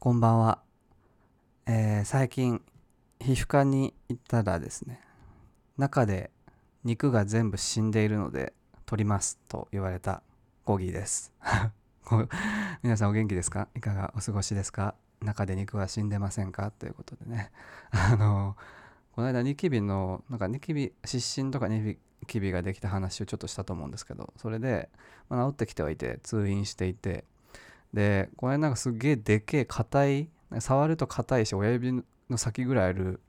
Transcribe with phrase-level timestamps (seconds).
[0.00, 0.60] こんばんは。
[1.66, 2.62] えー最近、
[3.18, 5.00] 皮膚科に行ったらですね、
[5.76, 6.30] 中で
[6.84, 8.52] 肉が全部死んでいるので
[8.86, 10.22] 取りますと言われた
[10.64, 11.32] コギーです。
[12.84, 13.66] 皆さんお元気ですか？
[13.74, 14.94] いかがお過ごしですか？
[15.20, 16.70] 中で肉は死んでませんか？
[16.70, 17.50] ということでね。
[17.90, 18.56] あの、
[19.16, 24.90] この間ニキビの、なんかニキビ、湿疹とかニキビができた話をちょっとしたと思うんですけど、それで、
[25.28, 27.24] まあ、治ってきてはいて、通院していて、
[27.92, 30.28] でこれなんかすげえでけえ硬い
[30.60, 33.20] 触ると硬いし親指の先ぐらいある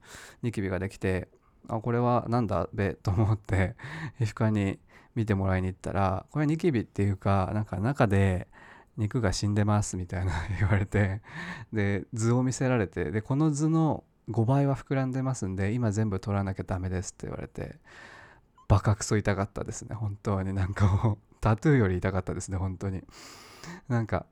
[0.42, 1.30] ニキビができて
[1.68, 3.76] あこれはなんだべと思って
[4.20, 4.80] 皮膚科に
[5.16, 8.48] 見てもらいに行ったらこれニキビっていうかなんか中で
[8.98, 11.22] 肉が死んでますみたいな 言われて
[11.72, 17.78] で図を見せられてでこの図の5倍は膨らんでますんで今全部取らなきゃダメですって言われて
[18.68, 20.54] バカクソ痛かったですね本当に。
[20.54, 23.04] なんかもうタトゥーより痛かったですね本当に。
[23.88, 24.28] なんか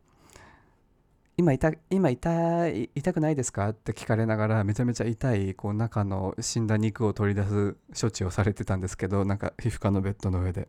[1.38, 10.68] 今痛今痛い痛くないですかって聞かれながらめちゃめちゃ痛いこう中の死んだ肉を取り出す処置をされてたんですけどなんか皮膚科のベッドの上で。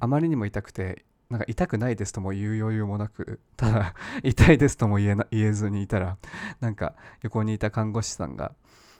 [0.00, 6.16] あまりにも痛くてなんか痛くないですとも言う余裕もなくただ 痛いですとも言えな言えずにいたら
[6.60, 8.52] なんか横にいた看護師さんが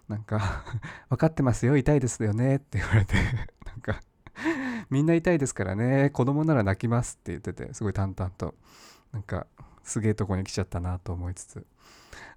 [0.06, 0.64] なんか
[1.08, 3.16] 分かってますよ痛いですよねって言われて
[3.66, 4.00] なんか
[4.91, 8.54] みんな痛いですからね子供なら泣きますって言っててすごい淡々と。
[9.12, 9.48] なんか
[9.83, 11.67] すげえとこに来ちゃったなと思いつつ。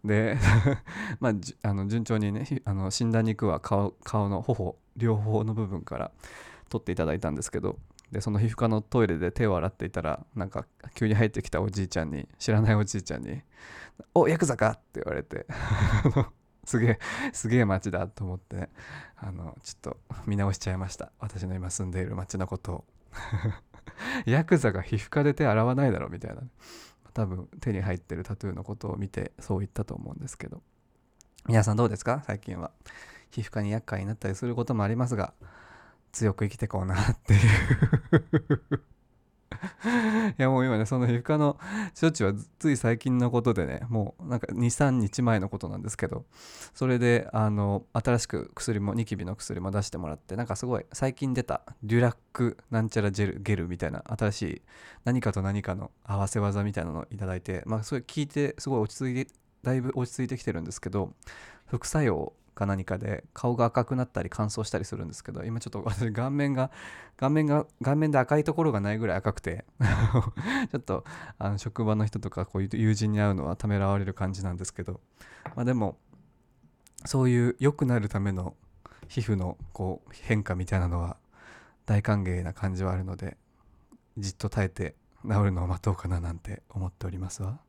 [0.03, 0.37] で
[1.19, 6.11] まああの順調にねあの死んだ肉は顔顔の頬両方の部分から
[6.69, 7.79] 取っていただいたんですけど。
[8.11, 13.41] でその皮膚科のトイレで手を洗っていたらなんか急に入ってきたおじいちゃんに知らないおじいちゃんに
[14.13, 15.47] 「おヤクザか!」って言われて。
[16.65, 16.99] すげえ
[17.33, 18.69] すげえ街だと思って
[19.17, 21.11] あのちょっと見直しちゃいました。
[21.19, 22.85] 私の今住んでいる街のことを。
[24.25, 26.41] ヤクザが皮膚科で手洗わないだろみたいな。
[27.13, 30.61] 多分手に入ってるタトゥーのことを見てそう言ったと思うんですけど。
[31.47, 32.23] 皆さんどうですか？
[32.25, 32.71] 最近は。
[33.31, 35.33] 皮膚科に厄介になったりすることもありますが
[36.11, 38.83] 強く生きてこうなっていう。
[40.37, 41.57] いやもう今ねその皮膚科の
[41.99, 46.25] 処置はつい最近のことでねもうなんか23日前のことなんですけど
[46.73, 54.61] それであの新しく薬もニキビの薬も出してもらってなんかすごい最近出たデュラックなんちゃらジェルゲルみたいな新しい
[55.05, 59.31] 何かと何かの合わせ技みたいなのをいただいてまあそれ聞いてすごい落ち着いて
[59.63, 61.13] だいぶ落ち着いてきてるんですけど
[61.67, 66.71] 副作用か何かで顔が赤くなったり乾燥したりするんですけど今ちょっと 私顔面が
[67.17, 69.65] 顔面が顔面で赤いところがないぐらい赤くて
[70.71, 71.03] ちょっと
[71.37, 75.01] あの職場の人とかこういう友人に会うのはためらわれる感じなんですけど
[75.55, 75.97] まあでも
[77.05, 78.55] そういう良くなるための
[79.07, 81.17] 皮膚のこう変化みたいなのは
[81.85, 83.37] 大歓迎な感じはあるので
[84.17, 87.59] じっと耐えて治るのを待とうかななんて思っておりますわ。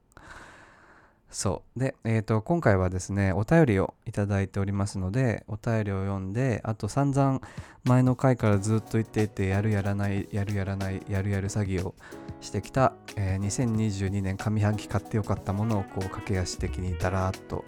[1.35, 1.79] そう。
[1.81, 7.41] で、えー、と今回はですねお便りをいただいておりますのでお便りを読んであと散々
[7.83, 11.97] 前の回からずっと言っていてやるやらないやるやらないやるやる詐欺を
[12.41, 17.65] してきた、えー2022年上半期買ってよかったものをこう駆け足的にだらーっと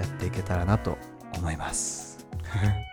[0.00, 0.98] やっていけたらなと
[1.38, 2.26] 思います。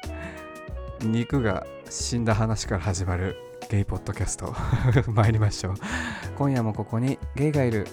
[1.01, 3.35] 肉が死んだ話から始まる
[3.67, 4.53] ゲイポッドキャスト。
[5.11, 5.73] 参りましょう。
[6.37, 7.87] 今夜もここにゲイがいる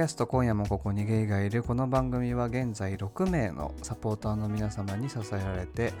[0.00, 5.92] キャスト今夜もここにゲイがいるこの番組は現在6名のサポーターの皆様に支えられて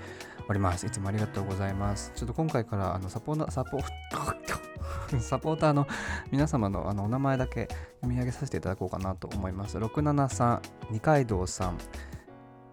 [0.48, 0.86] おります。
[0.86, 2.10] いつもありがとうございます。
[2.14, 3.78] ちょっと今回からあのサポーサポ
[5.20, 5.86] サポーターの
[6.30, 9.76] 皆様のあのお名前だけ読み上げさせていただこうかなと思います。
[9.76, 10.60] 673
[10.90, 11.76] 二階堂さん。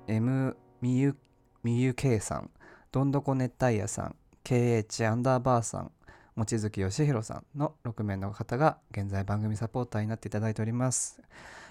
[0.07, 1.17] M みゆ
[1.61, 2.49] みゆ K さん。
[2.93, 4.15] どんどこ熱帯夜さん。
[4.45, 5.91] KH アンダーバーさん。
[6.37, 11.19] 望月義弘さんの6名の方が現在番組サポーターになっていただいております。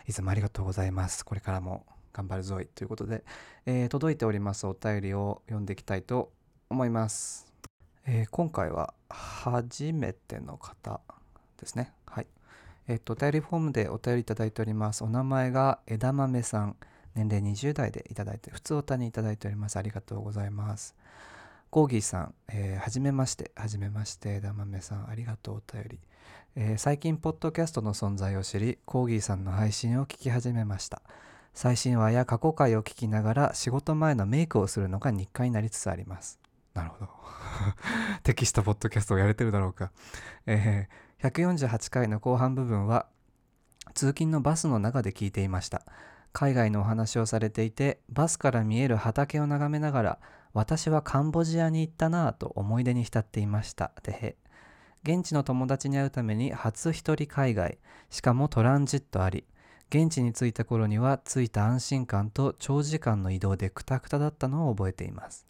[0.09, 1.25] いつもありがとうございます。
[1.25, 3.23] これからも頑張るぞいということで、
[3.65, 6.33] えー届いておりますお便りを読んでいきたいと
[6.69, 7.47] 思います。
[8.07, 11.01] えー今回は初めての方
[11.61, 11.93] ですね。
[12.05, 12.27] はい。
[12.89, 15.05] えっ、と、お便りフォームでお便りいただいております。
[15.05, 16.77] お名前が枝豆さん、
[17.17, 20.95] 年齢20代でいただいて普通おたにいただいておりますありがとうございます
[21.71, 25.99] コーギーさん、えーはじめましてはじめまして枝豆さんありがとうお便り、
[26.55, 31.03] えー最近ポッドキャストの存在を知りコーギーさんの配信を聞き始めました。
[31.53, 36.39] 最新話や過去回を聞きながら仕事前のメイクをするのが日課になりつつあります。
[36.75, 37.11] なるほど。
[38.23, 39.91] 適したポッドキャストをやれてるだろうか、
[40.47, 43.07] えー148回の後半部分は
[43.95, 45.83] 通勤のバスの中で聞いていました。
[46.33, 50.19] 海外のお話をされていてバスから見える畑を眺めながら
[50.57, 54.37] 私はカンボジアに行ったなぁと思い出に浸っていましたてへ。
[55.03, 57.77] 現地の友達に会うために初一人海外。
[58.09, 59.45] しかもトランジットあり。
[59.91, 65.47] 現地に着いた頃には着いた安心感と長時間の移動でクタクタだったのを覚えています。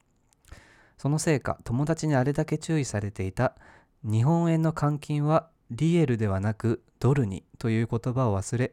[0.99, 3.55] そのせいか友達にあれだけ注意されていた
[4.03, 8.73] 日本円の換金はリエルではなくドルにという言葉を忘れ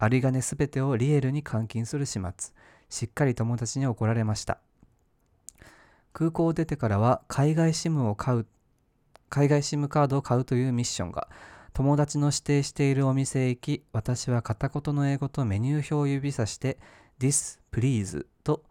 [0.00, 2.54] 有り金すべてをリエルに換金する始末。
[2.88, 4.60] しっかり友達に怒られました。
[6.14, 8.46] 空港を出てからは海外 SIM を買う
[9.28, 11.28] 海外 SIM カードを買うというミッションが
[11.74, 16.78] 友達の指定しているお店へ行き私は片言の英語とメニュー表を指さして
[17.20, 18.62] This please と,、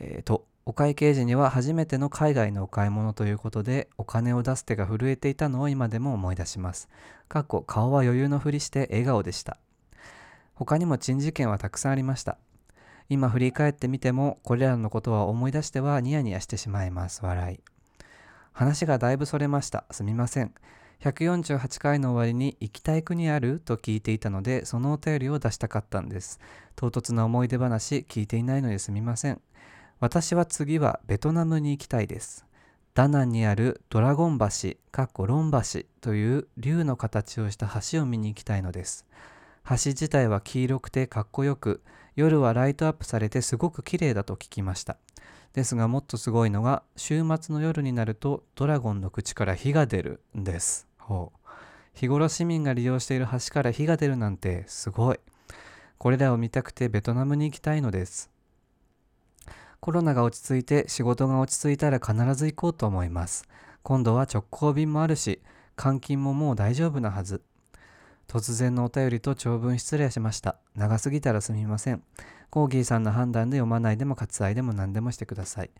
[0.00, 6.88] えーとお会計時には初めての海外のお買い物ということでお金を出す手が震えていたのを今でも思い出します。
[7.28, 9.58] かっこ顔は余裕のふりして笑顔でした。
[10.54, 12.38] 他にも珍事件はたくさんありました。
[13.12, 17.22] 今振り返ってみてもこれらのことは思い出してはニヤニヤしてしまいます。
[17.22, 17.60] 笑い。
[18.52, 19.84] 話がだいぶそれました。
[19.90, 20.54] すみません。
[21.00, 23.60] 148回の終わりに行きたい国ある？
[23.60, 26.40] と聞いていたのでそのお便りを出したかったんです。
[26.74, 29.42] 唐突な思い出話聞いていないのですみません。
[30.00, 32.46] 私は次はベトナムに行きたいです。
[32.94, 34.46] ダナンにあるドラゴン橋、
[34.90, 39.06] かっこロン橋という竜の形をした橋を見に行きたいのです。
[39.68, 41.82] 橋自体は黄色くてかっこよく、
[42.14, 44.96] 夜はライトアップされてすごく綺麗だと聞きました。
[45.54, 50.86] ですがもっとすごいのが、週末の夜になるとドラゴンの口から火が出るんです。
[50.98, 51.48] ほう。
[51.94, 55.20] 日頃市民が利用している橋から火が出るなんてすごい。
[55.98, 58.30] これらを見たくてベトナムに行きたいのです。
[59.80, 63.44] コロナが落ち着いて仕事が落ち着いたら必ず行こうと思います。
[63.82, 65.42] 今度は直行便もあるし、
[65.76, 67.42] 換金ももう大丈夫なはず。
[68.32, 70.56] 突然のお便りと長文失礼しました。
[70.74, 72.02] 長すぎたらすみません。
[72.48, 75.70] コーギーさんの判断で読まないでも割愛でも何でもしてください。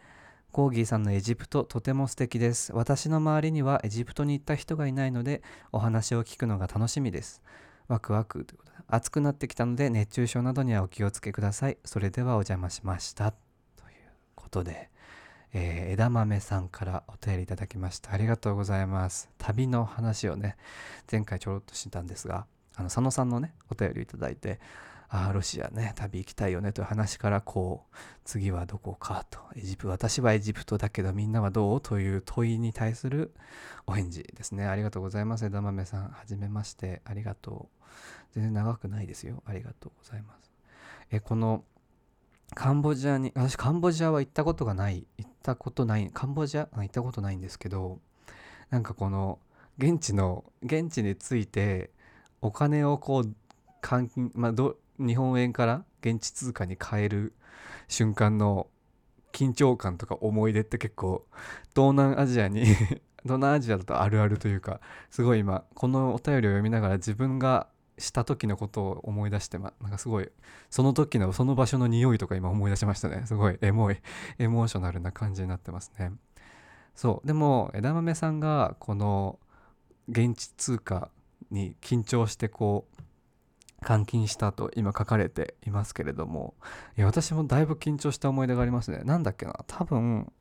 [0.51, 2.75] コーギーさんのエジプトとても素敵です。
[2.75, 5.41] 私の周りにはエジプトに行った人がいないので
[5.73, 7.41] お話を聞くのが楽しみです。
[7.89, 11.79] ワクワクということで暑くなってきたので熱中症などにはお気をつけください。
[11.87, 13.33] それではお邪魔しました。
[13.33, 14.91] ということで、
[15.53, 18.13] えー枝豆さんからお便りいただきました。
[18.13, 19.29] ありがとうございます。
[19.39, 20.57] 旅の話をね、
[21.11, 22.47] 前回ちょろっとしてたんですが、
[22.77, 24.61] あの佐野さんのね、お便りいただいて、
[25.15, 33.35] ああ、ロシアね、旅行きたいよねという話から、こう、次はどこかと、エジプト、私はエジプトだけどみんなはどうという問いに対する
[33.87, 34.65] お返事ですね。
[34.65, 35.45] ありがとうございます。
[35.45, 37.85] 枝豆さん、はじめまして、ありがとう。
[38.33, 39.43] 全然長くないですよ。
[39.45, 40.51] ありがとうございます。
[41.11, 41.63] え、この、
[42.55, 48.01] カンボジアに、私、カンボジアは行ったことがない、行ったことない、カンボジア行ったことないんですけど、
[48.71, 49.39] なんかこの、
[49.79, 51.91] 現地の、現地について、
[52.41, 53.35] お金をこう、
[53.83, 57.35] 換金、まあ、ど日本円から現地通貨に変える
[57.89, 58.69] 瞬間の
[59.33, 61.27] 緊張感とか思い出って結構
[61.75, 62.65] 東南アジアに
[63.25, 64.81] 東南アジアだとあるあるというか
[65.11, 67.67] すごい今このお便りを読みながら自分が
[67.99, 70.31] した時のことを思い出してまなんかすごい
[70.71, 73.23] その時のその場所の匂いとか今思い出しましたね。
[73.27, 73.97] すごいエモい
[74.39, 76.13] エモーショナルな感じになってますね。
[76.95, 77.27] そう。
[77.27, 79.39] でも枝豆さんがこの
[80.09, 81.11] 現地通貨
[81.51, 82.87] に緊張してこ
[83.81, 86.55] う換金したと今書かれていますけれども
[86.97, 89.03] いや私もだいぶ緊張した思い出がありますね。
[89.05, 89.65] なんだっけな。
[89.67, 90.33] 多分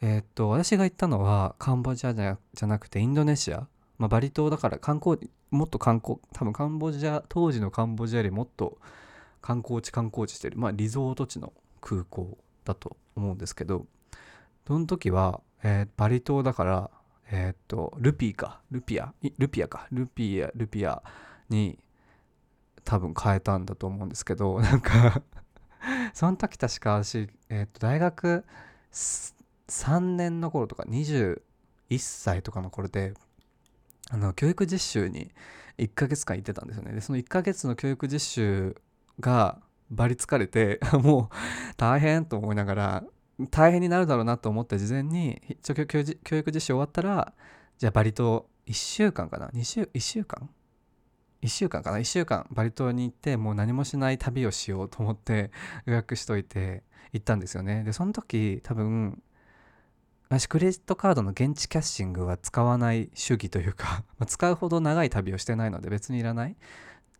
[0.00, 3.66] えーっと私が行ったのはカンボジアじゃなくてインドネシア、
[3.98, 5.18] まあ、バリ島だから観光
[5.50, 8.78] もっと観光多分カンボジア当時のカンボジアよりもっと
[9.40, 10.56] 観光地観光地してる。
[10.58, 13.86] まあリゾート地の空港だと思うんですけど
[14.66, 16.90] その時は、えーバリ島だから
[17.30, 18.60] えーっとルピーか。
[18.70, 19.12] ルピア。
[19.38, 19.86] ルピアか。
[19.90, 21.02] ルピアルピア
[21.48, 21.78] に
[22.84, 25.22] 多分変えたんだと思うんですけど なんか
[26.14, 28.44] その時確か私、えーと大学
[28.92, 31.40] 3年の頃とか21
[31.98, 33.14] 歳とかの頃で
[34.10, 35.30] あの教育実習に
[35.78, 36.92] 1ヶ月間行ってたんですよね。
[36.92, 38.76] でその1ヶ月の教育実習
[39.20, 39.60] が
[39.90, 41.36] バリ疲れて もう
[41.76, 43.04] 大変と思いながら
[43.50, 47.32] 大変になるだろうなと思って事前に一応教育実習終わったら
[47.78, 50.50] じゃあバリ島1週間かな？2週1週間
[51.42, 55.52] ？1週間かな？1週間バリ島に行ってもう何もしない旅をしようと思って
[55.86, 57.84] 予約しといて行ったんですよね。
[57.84, 59.22] でその時多分
[60.28, 66.56] 私クレジットカードの現地キャッシングは使わない主義というか 使うほど長い旅をしてないので別にいらない。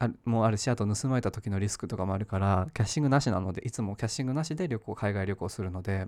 [0.01, 6.07] あもあるしあと盗まれた時のリスクとかもあるからキャッシングなしなのでいつもキャッシングなしで旅行海外旅行するので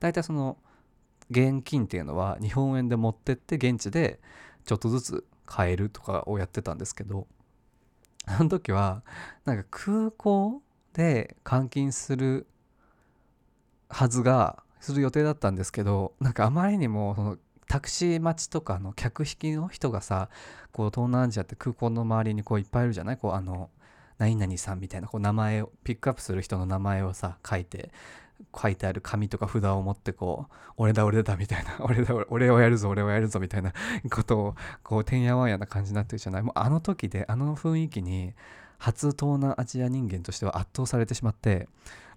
[0.00, 0.56] 大体その
[1.30, 4.18] 現金っていうのは日本円で持ってって現地で
[4.64, 7.28] ちょっとずつ買えるとかをやってたんですけど
[8.26, 9.04] あの時は
[9.44, 10.60] なんか空港
[10.92, 12.48] で換金する
[13.88, 20.28] はずがする予定だったんですけどなんかあまりにもそのタクシー待ちとかの客引きの人がさ
[20.72, 23.16] こう東南アジアって空港の周りにこういっぱいいるじゃない？
[23.16, 23.70] こうあの
[24.18, 27.90] 何々さんみたいなこう名前をピックアップする人の名前をさ書いて
[28.60, 33.72] 書いてある紙とか札を持ってこう俺だ俺だみたいな 俺だ俺をやるぞ俺をやるぞみたいな
[34.10, 36.42] ことをこうてんやわんやな感じになってるじゃない？
[36.42, 38.34] もうあの時であの雰囲気に
[38.78, 41.68] 初東南アジア人間としては圧倒されてしまって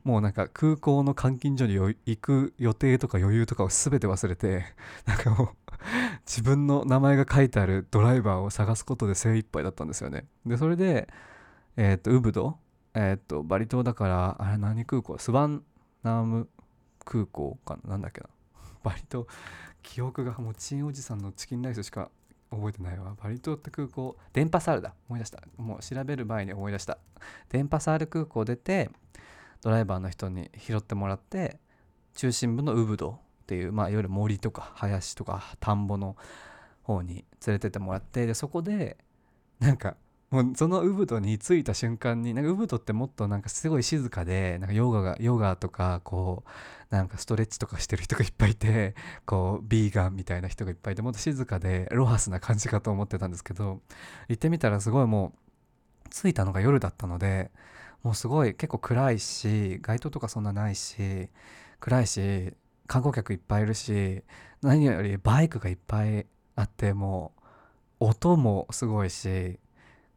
[0.03, 4.65] もうなんか空港の監禁所に行く予定とか余裕とかを全て忘れて
[5.05, 5.49] なんかもう
[6.25, 10.25] 自分の名前が書いてあるドライバーを探すことで精一杯だったんですよね。
[10.45, 11.07] でそれで
[11.75, 12.57] えっ、とウブド
[12.93, 15.17] えっ、とバリ島だからあれ何空港？
[15.17, 15.63] スワン
[16.03, 16.49] ナーム
[17.05, 17.91] 空港かな？
[17.91, 18.29] なんだっけな？
[18.83, 19.27] バリ島。
[19.81, 22.09] 記憶がもうチンおじさんのチキンライスしか
[22.49, 23.15] 覚えてないわ。
[23.21, 24.93] バリ島って空港電波サールだ。
[25.09, 25.41] 思い出した。
[25.57, 26.97] もう調べる前に思い出した。
[27.49, 28.89] 電波サール空港出て
[29.63, 31.57] ドライバーの人に拾ってもらって
[32.15, 33.11] 中心部のウブド
[33.43, 36.15] っていう、まあ、いわゆる森とか林とか田んぼの
[36.83, 38.97] 方に連れてってもらってでそこで
[39.59, 39.95] なんか
[40.31, 46.43] もうそのウブドに着いた瞬間になんかウブドってもっとなんかすごい静かでなんかヨガがヨガとかこ
[46.91, 53.79] うなんかストレッチとかしてる人がいっぱいいてこうビーガンみたいな人がいっぱいいてもっと静かでロハスな感じかと思ってたんですけど
[54.27, 55.33] 行ってみたらすごいも
[56.05, 57.51] う着いたのが夜だったので
[58.03, 61.29] もうすごい結構暗いし街灯とかそんなないし
[61.79, 62.53] 暗いし
[62.87, 64.23] 観光客いっぱいいるし
[64.61, 67.31] 何よりバイクがいっぱいあっても
[67.99, 69.57] う音もすごいし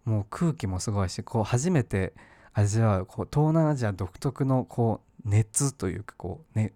[0.05, 2.13] もう空気もすごいしこう初めて
[2.53, 6.73] 味わうこう東南アジア独特のこう熱というかこうね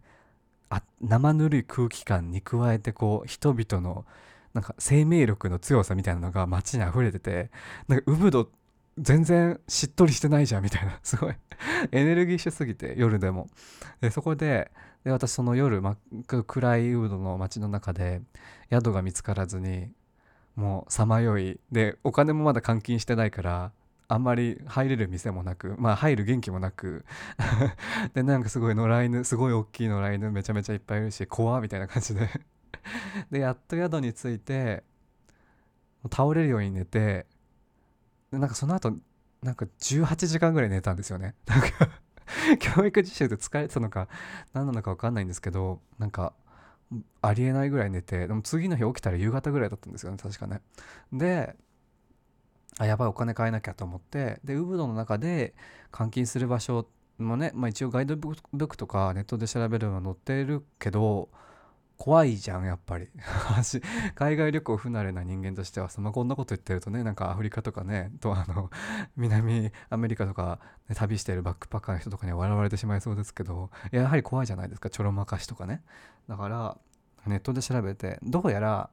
[0.68, 4.04] あ生ぬるい空気感に加えてこう人々の
[4.54, 7.50] なんか生命力の強さみたいなのが街に溢れてて
[7.88, 8.48] なんかウブド
[9.00, 10.98] 全然しっとりしてないじゃんみたいな。
[11.02, 11.34] すごい。
[11.90, 13.48] エネルギッシュすぎて夜でも。
[14.00, 14.70] でそこで
[15.04, 15.96] で私その夜、ま、
[16.46, 18.20] 暗いウードの街の中で
[18.70, 19.90] 宿が見つからずに
[20.54, 21.58] もうさまよい。
[21.72, 23.72] でお金もまだ換金してないから
[24.08, 27.04] あんまり入れる店もなくまあ入る元気もなく。
[28.12, 32.28] でなんかすごい野良犬すごい大きい野良犬めちゃめちゃいっぱいいるし怖みたいな感じで。
[33.30, 34.84] でやっと宿に着いて
[36.10, 37.26] 倒れるように寝て
[38.32, 38.92] でなんかその後
[39.42, 41.34] なんか18時間ぐらい寝たんですよね。
[41.46, 41.68] なんか
[42.58, 44.08] 教育実習で疲れてたのか
[44.52, 46.32] 何なのか分かんないんですけどなんか
[47.22, 50.60] ありえないぐらい寝てでも次の日起きたら夕方ぐらいだったんですよね確かね。
[51.12, 51.56] で
[52.78, 55.54] あやばいお金変えなきゃと思ってでウブドの中で
[55.92, 56.86] 換金する場所
[57.18, 61.28] もね、まあ、一応ガイドブックとかネットで調べれば載ってるけど
[62.00, 63.08] 怖いじゃんやっぱり。
[64.16, 68.70] 海外旅行不慣れな人間としてはそんなこんなこと言ってるとねなんかアフリカとかねとあの
[69.18, 75.82] 南アメリカとか、ね、旅してるバックパッカーの人とかには笑われてしまいそうですけどやはり怖いじゃないですかちょろまかしとかね。
[76.26, 76.78] だから
[77.26, 78.88] ネットで調べてどうやら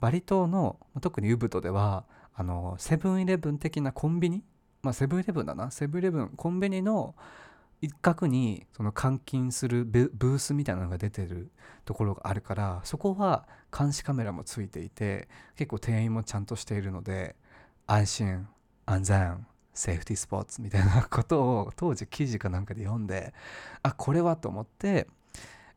[0.00, 4.42] バリ島の特にウブドではあのセブンイレブン的なコンビニ
[4.80, 7.14] まあセブンイレブンだなセブンイレブンコンビニの
[7.80, 11.50] 一角にその換金するブースみたいなのが出てる
[11.84, 17.36] ところがあるからそこは監視カメラもついていて結構店員もちゃんとしているので
[17.86, 18.48] 安心
[18.86, 23.34] 安全セーフティースポーツみたいなことを当時記事かなんかで読んで
[23.82, 25.06] あこれはと思って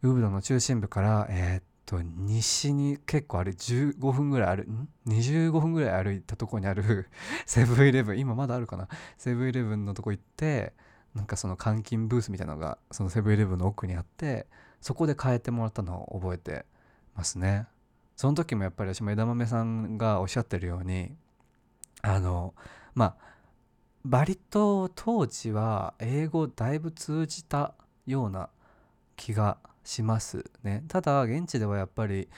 [0.01, 7.09] ウブドの中心部からえーっと西に結構あれ15分ぐらいあるん？25分ぐらい歩いたとこにある
[7.45, 8.87] セブンイレブン今まだあるかな
[9.17, 10.73] セブンイレブンのとこ行って
[11.15, 14.47] なんかその換金ブースみたいなのがそのセブンイレブンの奥にあって
[14.81, 16.65] そこで変えてもらったのを覚えて
[17.15, 17.67] ますね。
[18.15, 21.15] その時もやっぱり私も枝豆さんがおっしゃってるように
[22.01, 22.53] あの
[22.93, 23.15] まあ
[24.05, 27.73] バリ島当時は英語だいぶ通じた
[28.05, 28.49] ような
[29.15, 30.83] 気がしますね。
[30.87, 32.29] ただ現地ではやっぱり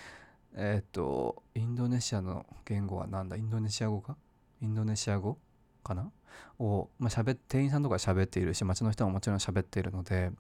[0.56, 3.38] えっ、とインドネシアの言語はなんだ？
[3.38, 4.18] インドネシア語か？
[4.62, 5.38] インドネシア語
[5.84, 6.12] かな？
[6.60, 10.32] を、まあ、しゃべ店員さんとか喋っているし街の人ももちろん喋っているので、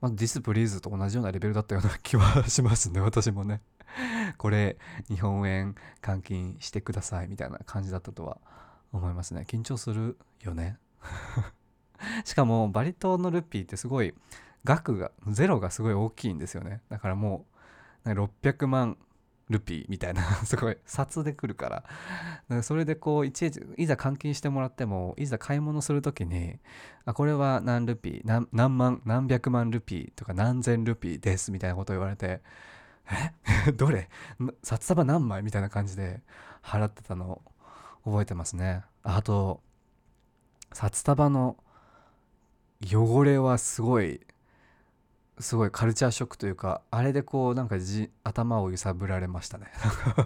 [0.00, 3.62] まあ、ディスプリーズと同じようなレベルだったような気はしますね私もね。
[4.36, 4.76] これ
[5.08, 8.38] 日本円換金してくださいみたいな感じだったとは
[8.92, 9.44] 思いますね。
[9.48, 10.78] 緊張するよね。
[12.24, 14.14] しかもバリ島のルピーってすごい
[14.64, 16.82] 額がゼロがすごい大きいんですよね。
[16.88, 17.46] だからも
[18.04, 18.98] う600万
[19.48, 21.84] ルピーみたいな すごい札で来るか
[22.48, 22.62] ら。
[22.62, 26.58] それでこういちいちいざ換金してもらってもいざ買い物する時に
[27.04, 32.40] あこれは何ルピー何万何百万ルピーとか何千ルピーですみたいなこと言われて
[33.66, 33.70] え？
[33.72, 34.08] どれ？
[34.62, 35.42] 札束何枚？
[35.42, 36.22] みたいな感じで
[36.62, 37.40] 払ってたの
[38.04, 38.82] 覚えてますね。
[39.02, 39.60] あと
[40.72, 41.56] 札束の
[42.84, 44.20] 汚れはすごい
[45.38, 49.66] すごいカルチャーショックというかあれでこうなんかじ頭を揺さぶられましたね。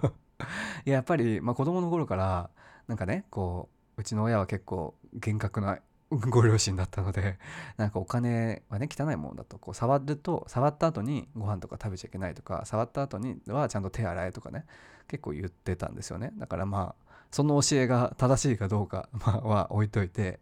[0.87, 2.51] いややっぱり、まあ、子供の頃から
[2.87, 5.79] なんかねこううちの親は結構厳格な
[6.11, 7.39] ご両親だったので
[7.77, 9.59] なんかお金はね汚いものだと。
[9.59, 14.65] こう触ると触った後にご飯とか食べちゃいけないとか触った後にはちゃんと手洗えとかね
[15.09, 16.33] 結構言ってたんですよね。
[16.37, 20.41] だからまあその教えが正しいかどうか、まあ、は置いといて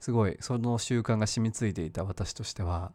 [0.00, 2.92] すごいその習慣が染みついていた私としては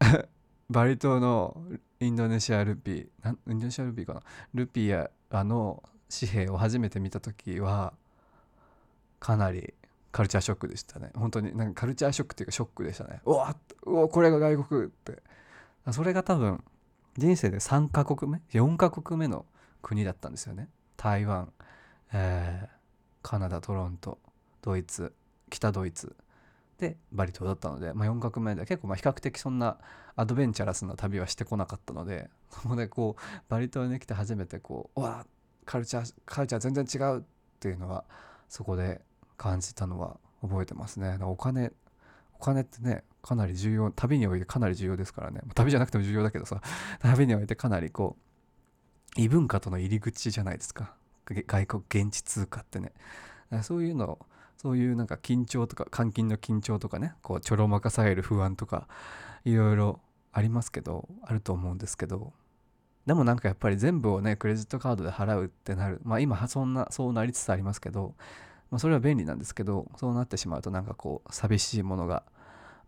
[0.70, 1.62] バリ島の
[2.00, 4.22] インドネシアルピーなインドネシアルピーかな？
[4.54, 7.94] ルピアの紙幣を初めて見た時は
[9.20, 9.74] かなり
[10.12, 11.10] カルチャーショックでしたね。
[11.14, 13.20] 本当になんかカルチャーショックっていうかショックでしたね。
[13.24, 15.22] うわうわこれが外国って。
[15.92, 16.62] それが多分
[17.16, 19.46] 人生で3カ国目4カ国目の
[19.82, 20.68] 国だったんですよね。
[20.96, 21.52] 台湾、
[22.12, 22.74] えー
[23.22, 24.18] カナダトロント
[24.60, 25.14] ドイツ
[25.48, 26.14] 北ドイツ。
[26.78, 29.78] でバリ島だったので、まあ、4カ国目で結構まあ比較的そんな
[30.16, 35.26] アドベンチャラスな旅はしてこなかったのでそこでこうバリ島に来て初めてこううわ
[35.64, 37.22] カルチャーカルチャー全然違うっ
[37.60, 38.04] ていうのは
[38.48, 39.00] そこで
[39.36, 41.18] 感じたのは覚えてますね。
[41.22, 41.72] お金
[42.38, 45.40] お金ってねかなり重要旅においてかなり重要ですからね。
[45.54, 46.60] 旅じゃなくても重要だけどさ
[47.00, 48.16] 旅においてかなりこ
[49.16, 50.94] う異文化との入り口じゃないですか。
[51.26, 52.92] 外国現地通貨ってね。
[53.62, 54.26] そういうのを
[54.64, 58.88] そういうなんか緊張とか監禁の緊張とかねこうちょろまかされる不安とか
[59.44, 60.00] いろいろ
[60.32, 62.32] ありますけどあると思うんですけど
[63.04, 68.14] でもなんかやっぱり全部をねクレジットカードで払うってなるまあ今はそんなそうなりつつありますけど、
[68.70, 72.22] まあ、それは便利なんですけどそうなってしまうとなんかこう寂しいものが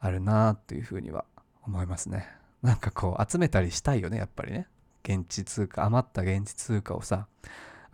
[0.01, 1.27] あるなあっていうふうには
[1.67, 2.27] 思いますね。
[2.63, 4.67] なんかこう集めたりしたいよねやっぱりね。
[5.05, 7.27] 現地通貨余った現地通貨をさ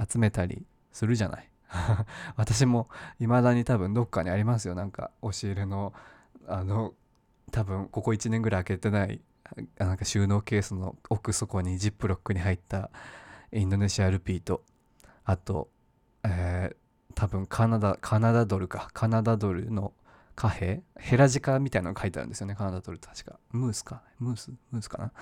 [0.08, 1.51] 集めたりするじゃない。
[2.36, 4.74] 私も未だに多分どっかにありますよ。
[4.74, 5.92] なんか押し入れの
[6.46, 6.94] あの
[7.50, 9.22] 多分ここ1年ぐらい開けてない
[9.78, 12.90] なんか収納ケースの奥底にジップロックに入った
[13.52, 14.62] インドネシアルピーと
[15.24, 15.70] あと、
[16.22, 16.76] えー
[17.14, 18.88] 多分カナダカナダドルか。
[18.94, 19.92] カナダドルの
[20.34, 20.82] 貨幣？
[20.96, 22.54] ヘラジカみたいなのが書いてあるんですよね。
[22.54, 23.38] カナダドルって確か。
[23.50, 24.02] ムースか？
[24.18, 24.50] ムース？
[24.70, 25.12] ムースかな？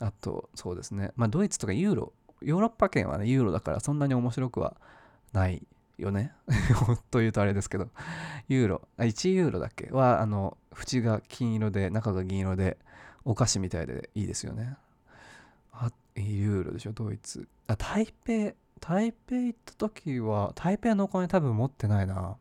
[0.00, 1.12] あとそうですね。
[1.14, 2.12] まあドイツとかユーロ。
[2.42, 4.76] ヨーロッパ圏はねユーロだからそんなに面白くは
[5.32, 5.64] ない
[6.00, 6.32] よね。
[7.10, 7.88] というとあれですけど。
[8.48, 8.88] ユーロ。
[8.96, 9.90] あ1ユーロだっけ？
[9.90, 12.78] はあの縁が金色で中が銀色で
[13.24, 14.76] お菓子みたいでいいですよね。
[15.72, 16.92] あユーロでしょ？
[16.92, 17.46] ドイツ。
[17.66, 18.54] あ台北。
[18.80, 22.36] 台北行った時は台北のお金多分持ってないな。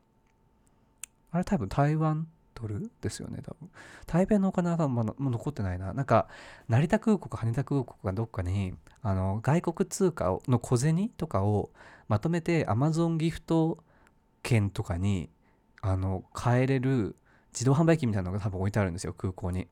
[1.31, 2.27] あれ多分台湾？
[2.61, 3.69] ドルですよね多分。
[4.05, 5.93] 台北のお金は多分まだ残ってないな。
[5.93, 6.27] なんか
[6.67, 11.71] 成田空港か羽田空港かどっかにあの外国通貨の小銭とかを
[12.07, 13.77] まとめて Amazon ギフト
[14.43, 15.29] 券とかに
[15.81, 17.15] あの買えれる
[17.53, 19.67] 自動販売機みたいなのが多分置いてあるんですよ空港に。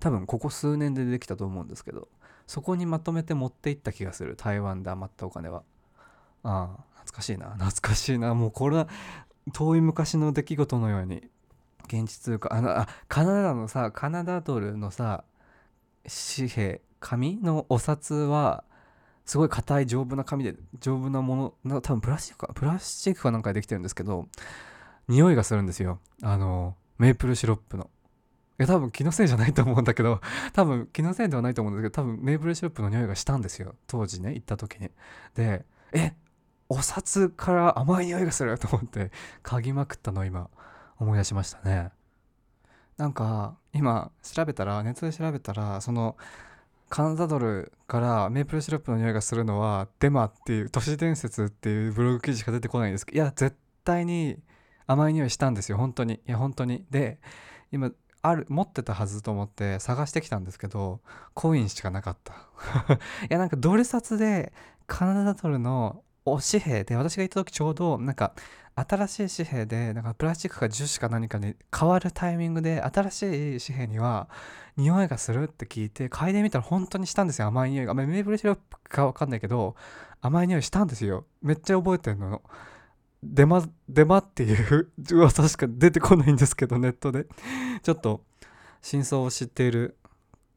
[0.00, 2.08] 多分ここ数年でできたと思うんですけど。
[2.48, 4.34] そこにまとめて持っていった気がする。
[4.34, 5.62] 台湾で余ったお金は。
[6.42, 7.50] ああ懐かしいな。
[7.50, 8.34] 懐かしいな。
[8.34, 8.88] もうこれは
[9.52, 11.28] 遠い昔の出来事のように。
[11.88, 15.24] 現地通貨あのあカナダのさカナダドルのさ
[16.36, 18.64] 紙幣紙のお札は
[19.24, 24.26] すごい硬い丈夫な紙で丈夫なものな多分プラスチックかプラスチックかなんかでできてるんですけど
[25.06, 26.00] 匂いがするんですよ。
[26.22, 27.90] あのメープルシロップの。
[28.58, 30.20] いや多分気のせいじゃないと思うんだけど
[30.52, 33.74] 多分気のせいではないと思うんですけど多分メープルシロップの匂いがしたんですよ。
[33.86, 34.90] 当時ね行った時に。
[35.34, 36.14] でえ
[36.68, 39.10] お札から甘い匂いがすると思って
[39.42, 40.50] 嗅ぎまくったの今。
[40.98, 41.90] 思い出しましたね。
[42.96, 46.16] なんか今調べたらネットで調べたらその
[46.88, 53.06] カナダドルからメープルシロップの匂いがするのはデマっていう都市伝説っていうブログ記事しか出てこないんです。
[53.06, 54.38] けどいや絶対に
[54.86, 55.76] 甘い匂いしたんですよ。
[55.78, 56.14] 本当に。
[56.14, 56.86] いや本当に。
[56.90, 57.20] で
[57.70, 61.00] 今ある持ってたはずと思って探してきたんですけど
[61.34, 62.34] コインしかなかった。
[63.24, 64.52] いやなんかドル札で
[64.86, 68.34] カナダドルのお紙幣で私が行った時ちょうどなんか
[68.86, 74.28] 新しい紙幣でなんかプラスチックか樹脂か何かに変わるタイミングで新しい紙幣には
[74.76, 77.48] 匂いがするって聞いて嗅いでみたら本当にしたんですよ。
[77.48, 79.74] 甘い匂いがまメープルシロップか分かんないけど
[80.20, 81.26] 甘い匂いしたんですよ。
[81.42, 82.42] めっちゃ覚えてるの。
[83.22, 87.26] デマデマっていう噂しか出てこないんですけどネットで。
[87.82, 88.24] ちょっと
[88.80, 89.96] 真相を知っている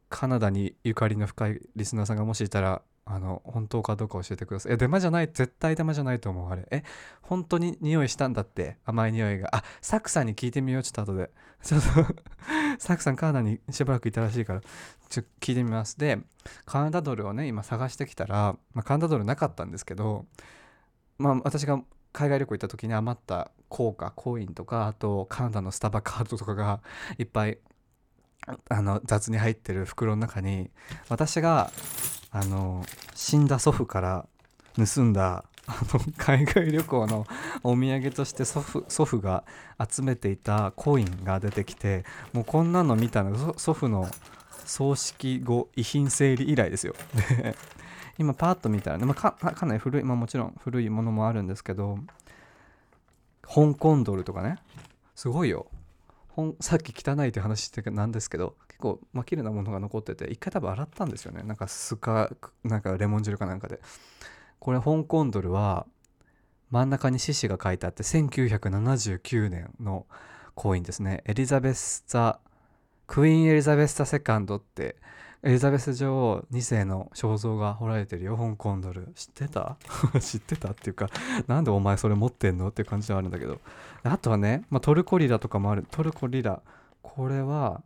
[0.10, 4.74] カナダにゆかりの深いリスナーさんがもしいたらあの本当かどうか教えてください。
[4.74, 6.66] え、デマじゃない、絶対デマじゃないと思う、あれ。
[6.72, 6.84] え、
[7.22, 9.54] 本当に匂いしたんだって、甘い匂いが。
[9.54, 11.30] あ、サクさんに聞いてみよう、ちょっと後で。
[11.62, 11.90] ちょっと
[12.80, 16.00] サクさんカナダにしばらくいたらしいから、ちょっと聞いてみます。
[16.00, 16.20] で、
[16.66, 20.26] カナダドルをね、今探してきたら、まあ、カナダドルなかったんですけど、
[21.18, 21.82] まあ、私が
[22.14, 26.82] 海外旅行行った時に余った硬貨、コインとか、あとカナダのスタバカードとかが
[27.18, 27.60] いっぱい
[28.70, 30.72] あの雑に入ってる袋の中に
[31.10, 31.72] 私が
[32.32, 34.26] あの死んだ祖父から
[34.76, 37.28] 盗んだあの海外旅行の
[37.64, 39.44] お土産として祖父祖父が
[39.80, 44.10] 集めていたコインが出てきてもうこんなの見たの祖父の
[44.66, 46.96] 葬式後遺品整理以来ですよ。
[47.38, 47.56] で
[48.18, 51.98] 今パーッと見たらね、まあ、かかなり古い、まあ、もちろん古いものもあるんですけど
[53.42, 54.58] 香港ドルとかね
[55.16, 55.68] すごいよ
[56.60, 61.44] さっき汚いって話してなんですけど構、まあ、綺麗なものが残ってて一回多分洗ったんですよね。
[61.44, 62.30] なんかスカ
[62.64, 63.80] なんかレモン汁かなんかで。
[64.60, 65.88] これ香港ドルは
[66.70, 70.06] 真ん中に獅子が書いてあって1979年の
[70.54, 71.24] コインですね。
[71.26, 72.40] エリザベスザ
[73.08, 74.96] クイーンエリザベスザセカンドって
[75.44, 78.38] エリザベス女王2世の肖像が彫られてるよ。
[78.38, 79.12] 香港ドル。
[79.16, 79.78] 知ってた？
[80.22, 81.10] 知ってたっていうか
[81.48, 82.70] なんでお前それ持ってんの？
[82.70, 83.60] っていう感じではあるんだけど。
[84.04, 85.86] あとはね、まあ、トルコリラとかもある。
[85.90, 86.62] トルコリラ。
[87.02, 87.82] これは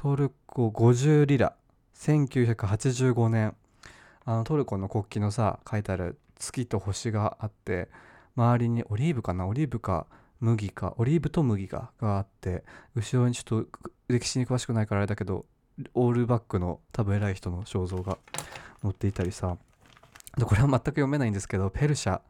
[0.00, 1.56] トルコ50リラ。
[1.96, 3.56] 1985年。
[4.24, 7.88] あのトルコの国旗のさ書いてある月と星があって
[8.36, 9.48] 周りにオリーブかな？
[9.48, 10.06] オリーブか
[10.38, 12.62] 麦かオリーブと麦ががあって
[12.94, 15.46] 後ろにちょっと歴史に詳しくないからあれだけど
[15.94, 18.18] オールバックの多分偉い人の肖像が
[18.82, 19.56] 載っていたりさ。
[20.36, 22.20] でこれは全く読めないんですけどペルシャ。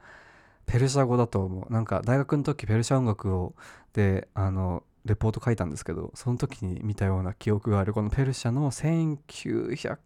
[0.64, 1.70] ペルシャ語だと思う。
[1.70, 3.54] なんか大学の時ペルシャ音楽を
[3.92, 7.92] であのレポート書いたんですけどその時に見たような記憶がある。
[7.92, 9.98] このペルシャの1900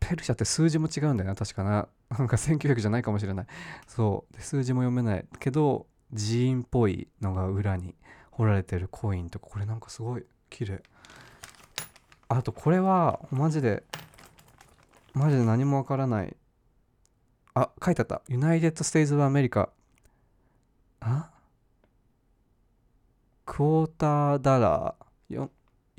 [0.00, 1.88] ペルシャって数字も違うんだよな確かな。
[2.10, 3.46] なんか1900じゃないかもしれない。
[3.86, 4.34] そう。
[4.34, 7.94] で数字も読めないけど寺院っぽいのが裏に
[8.30, 10.82] 彫られてるコインとかこれなんかすごい綺麗。
[12.28, 13.82] あとこれはマジで
[15.14, 16.36] マジで何もわからない。
[17.54, 18.22] あ書いてあった。
[18.28, 19.68] United States of America
[21.00, 21.31] あ？
[23.44, 25.48] quarter dollarー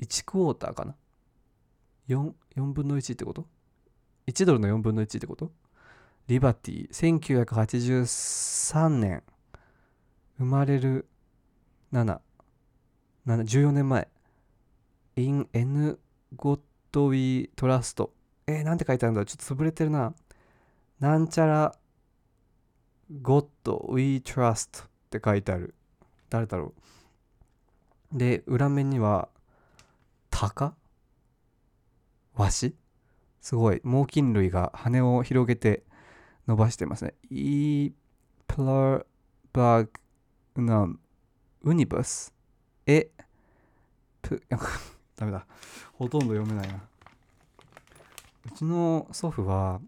[0.00, 0.94] 1クォーターかな
[2.08, 3.46] ？4, 4分の1ってこと
[4.26, 5.52] ？1ドルの4分の1ってこと？
[6.26, 9.22] リバティ1983年
[10.38, 11.06] 生まれる
[11.92, 12.18] 7
[13.26, 14.08] 14年前
[15.16, 15.98] in N
[16.34, 18.12] ゴッドウィトラスト。
[18.46, 19.24] えー、なんて書いてあるんだ？
[19.24, 20.14] ちょっと潰れてるな。
[21.00, 21.74] なんちゃら
[23.22, 25.74] ゴッドウィトラストって書いてある。
[26.30, 26.80] 誰だろう？
[28.14, 29.28] で裏面には
[30.30, 30.74] 鷹？
[32.36, 32.74] わし
[33.40, 33.80] すごい。
[33.84, 35.82] 猛禽類が羽を広げて
[36.46, 37.14] 伸ばしてますね。
[37.28, 37.92] イー
[38.46, 39.04] プラ
[39.52, 39.90] バグ
[40.62, 40.98] ナム
[41.62, 42.32] ウニバス？
[42.86, 43.10] え？
[44.22, 44.42] プ
[45.16, 45.46] ダメだ。
[45.94, 46.82] ほとんど読めないな。
[48.46, 49.80] うちの祖父は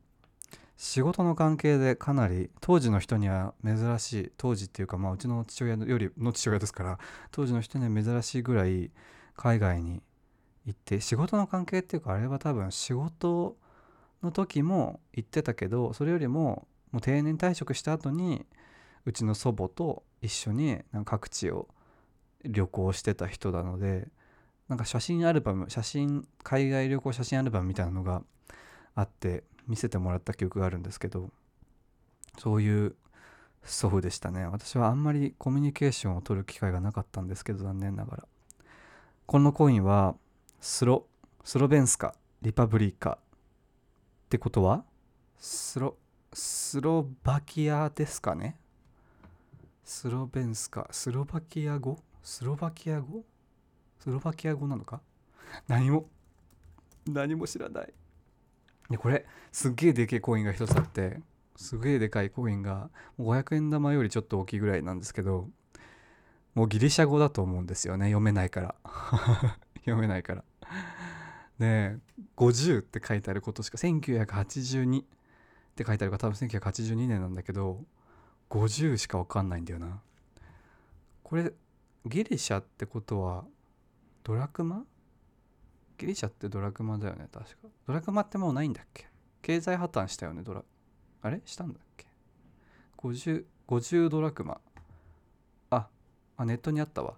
[0.76, 6.98] 仕事の関係でかなり当時の人には珍しい当時っていうかまあうちの父親よりの父親ですから
[7.30, 8.90] 当時の人には珍しいぐらい
[9.36, 10.02] 海外に
[10.66, 13.56] 行って仕事の関係っていうかあれは多分仕事
[14.22, 18.44] の時も行ってたけどそれよりももう定年退職した後に
[19.04, 21.68] うちの祖母と一緒になんか各地を
[22.44, 24.08] 旅行してた人なので
[24.68, 28.22] なんか写真アルバム写真海外旅行写真アルバムみたいなのが
[28.94, 31.30] あって見せてもらった記憶があるんですけど
[32.38, 32.96] そういう
[33.64, 34.46] 祖父でしたね。
[34.46, 38.28] 私はあんまりコミュニケーションを取る機会がなかったんですけど残念ながら。
[39.26, 40.14] このコインは
[40.60, 41.06] スロ
[41.42, 44.84] スロベンスカリパブリカってことは
[45.38, 45.96] スロ
[46.32, 48.56] スロバキアですかね。
[49.84, 51.98] スロベンスカスロバキア語？
[52.22, 53.24] スロバキア語？
[53.98, 55.00] スロバキア語なのか？
[55.66, 56.08] 何も
[57.06, 57.92] 何も知らない。
[58.90, 61.20] でこれすっげえでけえコインが一つあって
[61.56, 65.48] すげえでかいコインが500円玉よりちょっと大きいぐらいなんですけど
[66.54, 68.74] もうギリシャ語だと思うんですよね読めないから。
[69.84, 70.44] 読めないから。
[71.58, 71.96] で
[72.36, 75.04] 50って書いてあることしか1982っ
[75.74, 77.84] て書いてあるから多分1982年なんだけど
[78.50, 80.00] 50しか分かんないんだよな。
[81.22, 81.52] これ
[82.06, 83.44] ギリシャってことは
[84.22, 84.84] ドラクマ
[85.98, 87.56] ギリシャってドラクマだよね確か。
[87.86, 89.06] ドラクマってもうないんだっけ？
[89.42, 90.62] 経済破綻したよねドラ
[91.22, 91.40] あれ？
[91.44, 92.06] したんだっけ
[92.98, 94.60] ？50, 50ドラクマ。
[95.70, 95.88] あ
[96.36, 97.14] あネットにあったわ。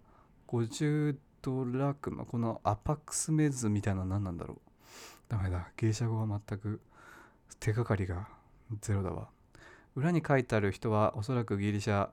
[0.49, 2.25] 50ドラクマ。
[2.25, 4.59] このアパックスメズみたいなの何なんだろう。
[5.29, 5.69] ダメだ。
[5.77, 6.81] ギリシャ語は全く
[7.61, 8.29] 手がかりが
[8.81, 9.29] ゼロだわ。
[9.97, 12.11] 裏に書いてある人はおそらくギリシャ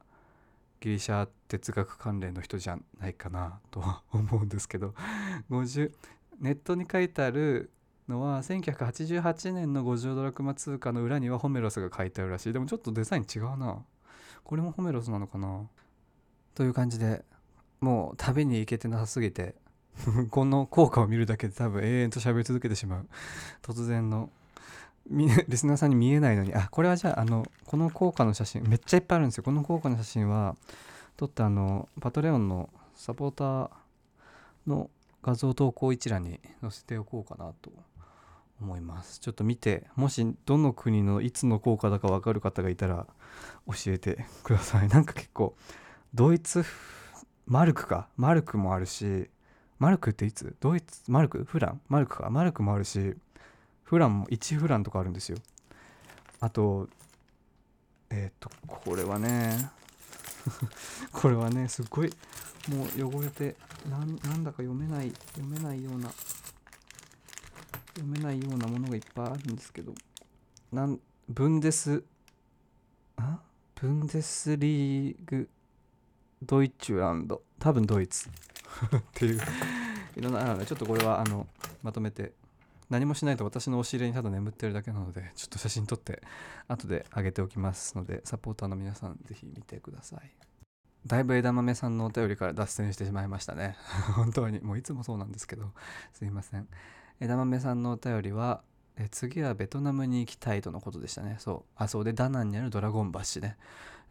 [0.80, 4.93] ギリシャ哲学関連の人じゃないかなとは思うんですけど。
[5.49, 5.91] 50
[6.39, 7.71] ネットに書いてある
[8.07, 12.53] のは1988年の50ドラクマ通貨の裏にはホメロスが書いてあるらしい。
[12.53, 13.83] でもちょっとデザイン違うな。
[14.43, 15.67] これもホメロスなのかな？
[16.53, 17.23] という感じで
[17.81, 19.55] もう旅に行けてなさすぎて
[20.29, 23.07] この効果を見るだけで多分永遠と喋り続けてしまう。
[23.61, 24.29] 突然の。
[25.07, 26.53] リスナーさんに見えないのに。
[26.55, 29.43] あこれはじゃああのこの効果の写真めっちゃいっぱいあるんですよ。
[29.43, 30.55] この効果の写真は
[31.15, 33.69] 撮ってあのパトレオンのサポーター
[34.65, 34.89] の
[35.25, 37.71] 画像投稿一覧に載せておこうかなと
[38.61, 39.19] 思います。
[39.19, 43.07] ちょっと見てもしどの国のいつの効果だか分かる方がいたら
[43.65, 44.88] 教えてください。
[44.88, 45.55] なんか結構
[46.13, 46.63] ドイツ
[47.47, 48.07] マルクか。
[48.17, 49.27] マルクもあるし
[49.79, 50.55] マルクっていつ？
[50.59, 51.43] ドイツマルク？
[51.43, 51.81] フラン？
[51.89, 52.29] マルクか。
[52.29, 53.15] マルクもあるし
[53.81, 55.39] フランも1フランとかあるんですよ。
[56.39, 56.88] あと
[58.11, 59.71] えっ、とこれはね
[61.11, 62.13] これはねすっごい
[62.69, 63.56] もう汚れて
[63.89, 66.10] なんなんだか読めない読めないような
[67.95, 69.93] 読めないようなものがいっぱいあるんですけど
[70.71, 70.99] なん
[71.30, 72.04] ブンデス
[73.17, 73.39] あ？
[73.75, 75.49] ブンデスリーグ
[76.41, 77.41] Deutschland。
[77.60, 78.30] 多分ドイツ。
[78.30, 78.32] っ
[79.13, 79.41] ていう。
[80.15, 81.47] いろんなちょっとこれはあの
[81.84, 82.34] まとめて
[82.89, 86.21] 何もしないと私のお尻にただ眠ってるだけなのでちょっと写真撮って
[86.67, 90.32] 後で上げておきますのでサポーターの皆さんぜひ見てください
[91.05, 93.77] だいぶ枝豆さんのお便りから脱線してしまいましたね。
[94.15, 94.59] 本当に。
[94.61, 95.71] もういつもそうなんですけど。
[96.13, 96.67] すいません。
[97.19, 98.61] 枝豆さんのお便りは
[98.97, 101.35] え次はベトナムに行きたいとのことでしたね。
[101.39, 101.71] そう。
[101.75, 102.03] あそう。
[102.03, 103.57] でダナンにあるドラゴン橋ね。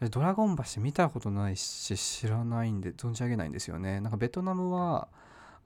[0.00, 4.00] えドラゴン橋見たことないし知らないんで存じ上げないんですよね。
[4.00, 5.08] なんかベトナムは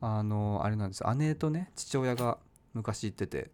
[0.01, 1.05] あのあれなんです。
[1.17, 2.39] 姉とね父親が
[2.75, 3.51] 昔行ってて。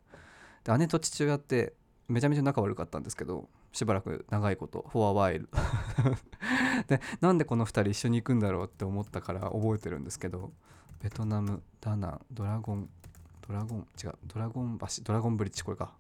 [0.65, 1.75] で姉と父親って
[2.09, 3.49] めちゃめちゃ仲悪かったんですけど。
[3.75, 5.49] しばらく長いことフォアワイル
[6.87, 10.53] でなんでこの2人一緒に行くんだろうって思ったから覚えてるんですけど
[11.03, 12.89] ベトナムダナンドラゴン
[13.47, 15.93] ドラゴン違うドラゴン橋ドラゴンブリッジこれか。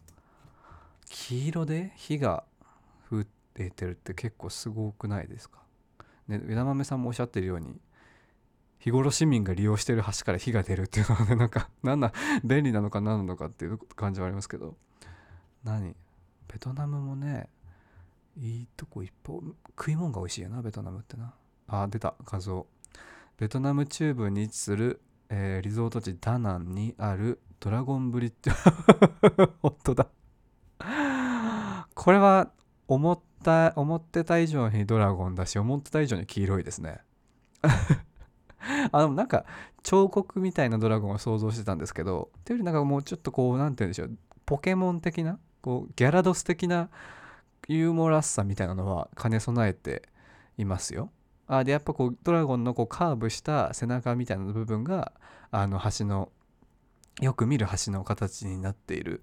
[1.06, 2.44] 黄色で火が
[3.10, 5.58] 降っててるって結構すごくないですか？
[6.28, 7.78] ね枝豆さんもおっしゃってるように
[8.78, 12.12] 日頃市民が利用してる橋から火が出るっていうのはねなんかなんだ
[12.44, 14.76] 便利なのか何なのかっていう感じはありますけど。
[15.64, 15.94] 何？
[16.46, 17.48] ベトナムもね
[18.36, 19.36] いいとこいっぱい
[19.76, 21.34] 食い物が美味しいよなベトナムってな。
[21.68, 22.66] あ出た画像。
[23.38, 28.50] ベトナム中部に位置する、えーリゾート地ダナンにあるドラゴンブリッジ。
[29.62, 30.08] 本当だ。
[31.94, 32.50] これは
[32.88, 37.00] 思った思ってた以上にドラゴンだし思ってた以上に黄色いですね。
[38.92, 39.44] あでもなんか
[39.82, 44.18] 彫刻みたいなドラゴンを想像してたんですけどっていうよりなんかもうちょっとこうなんて言うんでしょう。
[44.46, 46.90] ポケモン的なこうギャラドス的な
[47.68, 50.08] ユーモラスさみたいなのは兼ね備えて
[50.58, 51.10] いますよ。
[51.46, 55.12] あでやっぱこうドラゴンのこうカーブした背中みたいな部分が
[55.50, 56.30] あの橋の
[57.20, 59.22] よく見る橋の形になっている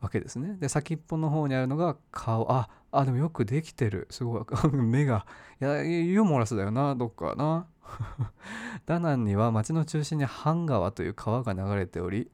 [0.00, 0.56] わけですね。
[0.58, 5.26] で先っぽの方にあるのが顔ああでもよくできてるすごい 目が
[5.60, 7.66] いやユーモラスだよなどっかな。
[8.86, 12.30] ダナンには町の中心にハン川という川が流れており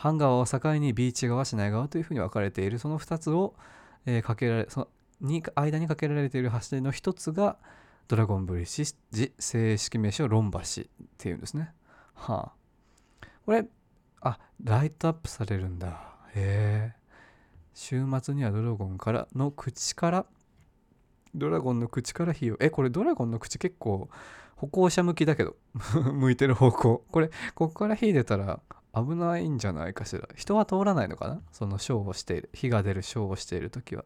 [0.00, 3.54] ハン川を境にビーチ川市内川というふうに分かれているその2つを、
[4.06, 4.88] えーかけられその
[5.20, 7.58] に間にかけられている橋の一つが
[8.08, 10.62] ドラゴンブリッジ正式名称ロン橋っ
[11.18, 11.72] ていうんですね。
[12.14, 13.26] はあ。
[13.44, 13.66] これ
[14.20, 16.16] あライトアップされるんだ。
[16.34, 17.00] へえ
[17.74, 20.26] 週末にはドラゴンからの口から
[21.34, 24.08] ドラゴンの口から火をえこれドラゴンの口結構
[24.56, 25.56] 歩行者向きだけど
[26.12, 27.04] 向いてる方向。
[27.10, 28.60] これここから火出たら
[28.94, 30.28] 危ないんじゃないかしら。
[30.34, 31.40] 人は通らないのかな？
[31.52, 32.50] そのショーをしている。
[32.52, 34.04] 火が出るショーをしている時は。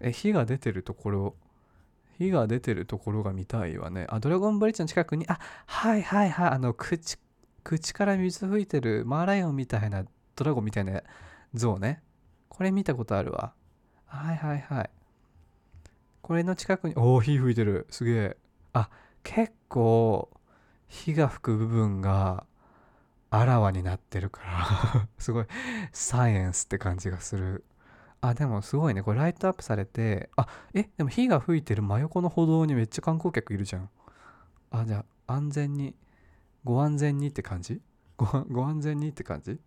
[0.00, 1.36] え火が出てるところ
[2.18, 4.06] 火が出てるところが見たいわね。
[4.08, 6.50] あドラゴンブリッジの近くにあはいはいはい。
[6.50, 7.18] あの口
[7.64, 10.04] 口から水吹いてるマーライオンみたいな
[10.36, 11.02] ドラゴンみたいな
[11.54, 12.02] 像ね。
[12.48, 13.54] これ見たことあるわ。
[14.06, 14.90] はいはいはい。
[16.20, 17.86] これの近くにおお火吹いてる。
[17.90, 18.36] すげえ。
[18.72, 18.88] あ
[19.22, 20.30] 結構
[20.88, 22.44] 火が吹く部分が
[23.34, 25.46] あらわになってるから すごい
[25.90, 27.64] サイエンスって感じがする。
[28.20, 29.02] あでもすごいね。
[29.02, 33.88] これライトアップされてあえでも火が吹いてる真横の歩道にめっちゃ観光客いるじゃん。
[34.70, 35.96] あじゃあ安全に
[36.62, 37.80] ご安全にって感じ？
[38.18, 39.58] ごご安全にって感じ？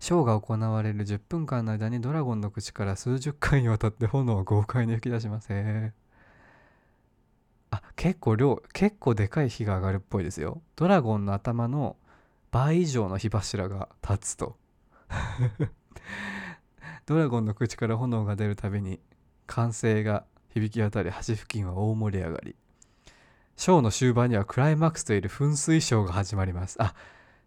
[0.00, 5.92] ショーが行われる10分間の間にドラゴンの口から数十回にわたって炎を豪快に吹き出しますへ
[7.70, 10.62] あ結構量結構でかい火が上がるっぽいですよ。
[10.76, 11.96] ドラゴンの頭の
[12.50, 14.56] 倍以上の火柱が立つと。
[17.06, 19.00] ドラゴンの口から炎が出るたびに
[19.46, 22.56] 歓声が響き渡り橋付近は大盛り上がり。
[23.56, 26.76] ショーの終盤にはクライマックスといる噴水ショーが始まります。
[26.82, 26.94] あ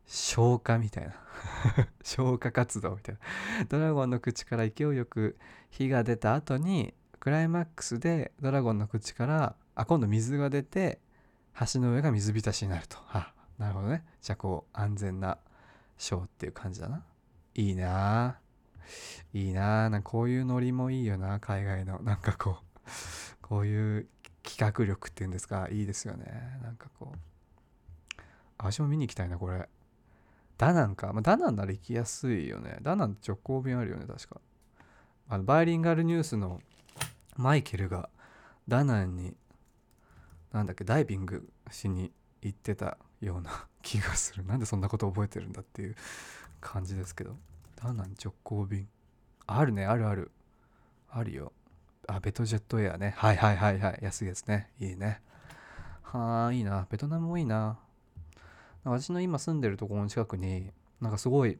[0.05, 1.13] 消火みたいな。
[2.03, 3.65] 消火活動みたいな。
[3.65, 5.37] ドラゴンの口から勢いよく
[5.69, 10.99] 火が出た後にクライマックスでドラゴンの口からあ今度水が出て
[11.73, 12.97] 橋の上が水浸しになると。
[13.09, 14.03] あなるほどね。
[14.21, 15.37] じゃあこう安全な
[15.97, 17.03] ショーっていう感じだな。
[17.53, 18.27] いいな。
[18.27, 18.39] あ
[19.33, 19.85] いいな。
[19.85, 22.01] あなんかこういうノリもいいよな海外の。
[22.01, 22.87] なんかこう
[23.41, 24.07] こういう
[24.43, 25.67] 企画力っていうんですか。
[25.69, 26.25] いいですよね。
[26.63, 27.17] なんかこう。
[28.57, 29.67] 私も見に行きたいなこれ。
[30.57, 32.77] ダナンか、まあ、ダナンなら行きやすいよね。
[32.81, 34.41] ダナン直行便あるよね確か。
[35.29, 36.61] あのバイリンガルニュースの
[37.37, 38.09] マイケルが
[38.67, 39.35] ダナンに
[40.51, 44.45] なんだっけダイビングしに行ってたような気がする。
[44.45, 45.95] なんでそんなこと覚えてるんだっていう
[46.61, 47.35] 感じですけど。
[47.81, 48.87] ダナン直行便。
[49.47, 50.31] あるねあるある。
[51.09, 51.53] あるよ。
[52.07, 53.13] あベトジェットエアね。
[53.17, 53.99] はいはいはいはい。
[54.01, 54.69] 安いやつね。
[54.79, 55.21] いいね。
[56.01, 56.87] はあいいな。
[56.89, 57.79] ベトナムもいいな。
[58.83, 61.59] 私の今住んでるところの近くになんかすごい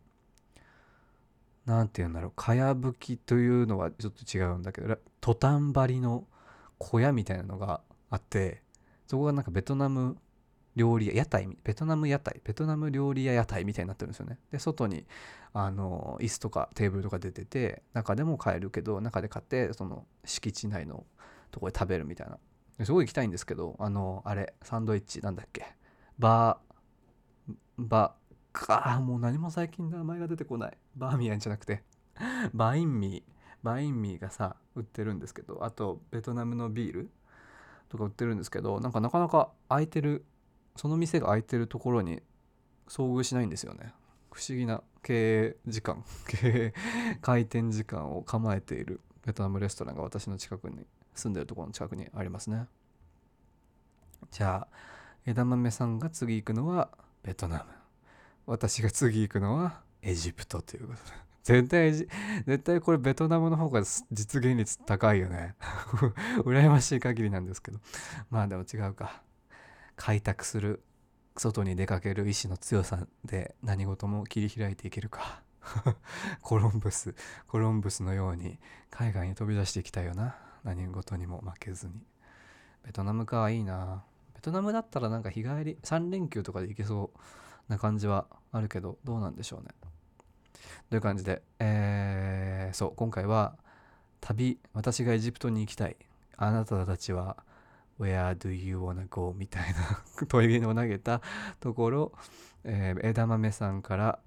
[1.66, 2.32] なんて言うんだろう。
[2.36, 6.26] かやぶきというのはちょっと違うんだけどトタン張りの
[6.78, 8.62] 小屋みたいなのがあって
[9.08, 10.18] そこがなんかベトナム
[10.80, 14.40] 料理屋屋台ベトナム屋台ベトナム料理屋屋台みたいになってるんですよね。
[14.52, 15.06] で外に
[15.54, 21.06] あの椅子とかテーブルとか出てて中でも買えるけど中で買ってその敷地内の
[21.52, 22.38] とこで食べるみたいな。
[22.86, 25.66] すごい行きたいんですけどあのあれサンドイッチなんだっけ？
[26.18, 28.16] バーバ
[28.54, 30.78] かもう何も最近名前が出てこない。
[30.96, 31.84] バーミヤンじゃなくて。
[32.54, 37.10] バインミーバインミーがさ売ってるんですけどあとベトナムのビール
[37.90, 40.26] とか売ってるんですけどなんかなかなか空いてる
[40.80, 42.22] その店が空いてるところに
[42.88, 43.92] 遭遇しないんですよね。
[44.32, 46.06] 不思議な経営時間。
[46.26, 46.74] 経営
[47.20, 52.70] 開店時間を構えているベトナムレストランが私の近くに住んでるところの近くにありますね。
[54.32, 54.78] じゃあ
[55.26, 56.90] 枝豆さんが次行くのは
[57.24, 57.64] ベトナム。
[58.46, 61.00] 私が次行くのはエジプトということ。
[61.44, 65.56] で絶対絶対これベトナムの方が実現率高いよね。
[66.46, 67.82] 羨ましい限りなんですけど。
[68.30, 69.24] まあでも違うか。
[70.00, 70.82] 開拓する
[71.36, 75.42] 外に出かける意志の強さで何事も切り開いていけるか。
[76.42, 77.14] コロンブス
[77.48, 78.58] コロンブスのように
[78.90, 80.38] 海外に飛び出していきたいよな。
[80.64, 82.02] 何事にも負けずに。
[82.86, 84.06] ベトナムかいいな。
[84.36, 87.20] ベトナムだったらなんか日帰り3連休とかで行けそう
[87.72, 89.68] な感じはあるけどどうなんでしょうね。
[90.90, 93.58] という感じでえー、そう今回は
[94.22, 95.98] 旅私がエジプトに行きたい。
[96.38, 97.44] あなたたちは
[98.00, 99.34] Where do you wanna go?
[99.38, 101.22] みたいな 問いを投げた
[101.60, 102.12] ところ、
[102.64, 104.20] えー枝豆さんから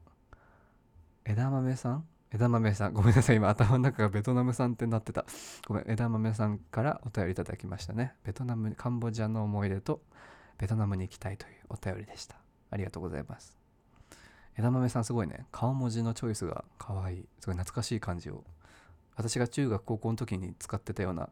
[1.24, 2.04] 枝豆さん？
[2.32, 2.92] 枝豆さん？
[2.94, 5.24] ごめんなさい今頭の中がベトナムさんってなってた。
[5.66, 8.14] ごめん枝豆さんからお便りいただきましたね。
[8.24, 10.02] ベトナムカンボジアの思い出と
[10.58, 12.36] ベトナムに行きたいというお便りでした。
[12.70, 13.56] ありがとうございます。
[14.56, 15.46] 枝豆さんすごいね。
[15.50, 17.28] 顔文字のチョイスが可愛い。
[17.40, 18.44] すごい懐かしい感じを。
[19.16, 21.28] 私が中学高校の時に使ってたような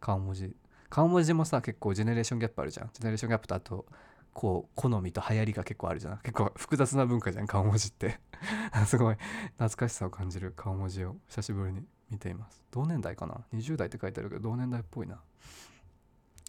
[0.00, 0.56] 顔文字
[0.94, 2.90] 顔文字もさ結構ジェネレーションギャップあるじゃん。
[2.92, 3.84] ジェネレーションギャップとあと
[4.32, 6.18] こう好みと流行りが結構あるじゃん。
[6.18, 8.20] 結構複雑な文化じゃん顔文字って。
[8.86, 9.16] すごい
[9.58, 12.62] 懐かしさを感じる顔文字を久しぶりに見ています。
[12.70, 15.20] 同年代かな？20代って書いてあるけど同年代っぽいな。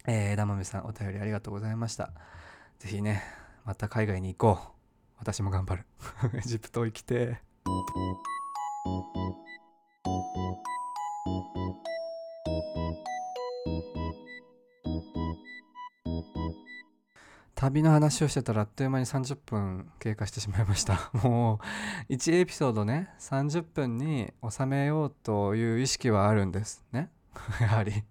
[0.06, 2.12] えー、枝豆さんお便りありがとうございました。
[2.78, 3.24] ぜひね
[3.64, 4.68] また海外に行こう。
[5.18, 5.86] 私も頑張る。
[6.38, 7.40] エジプト行きて
[17.56, 21.10] 旅の話をしてたらあっという間に30分経過してしまいました。
[21.24, 21.58] も
[22.10, 27.10] う1エピソードね30分に収めようという意識はあるんですね。
[27.60, 28.04] やはり。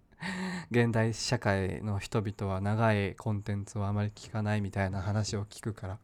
[0.72, 6.00] 現代社会の人々は長いコンテンツをあまり聞かないみたいな話を聞くから。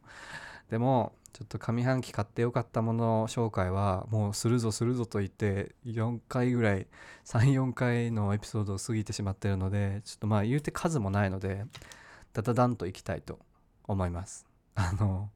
[0.69, 6.85] でもちょっと上半期買ってよかったもの紹介はもうするぞするぞと言って4回ぐらい
[7.25, 11.65] 34回のエピソードを過ぎてしまってるのでちょっとまあ言うて数もないので
[12.33, 13.39] ダダダンといきたいと
[13.83, 15.29] 思いますあの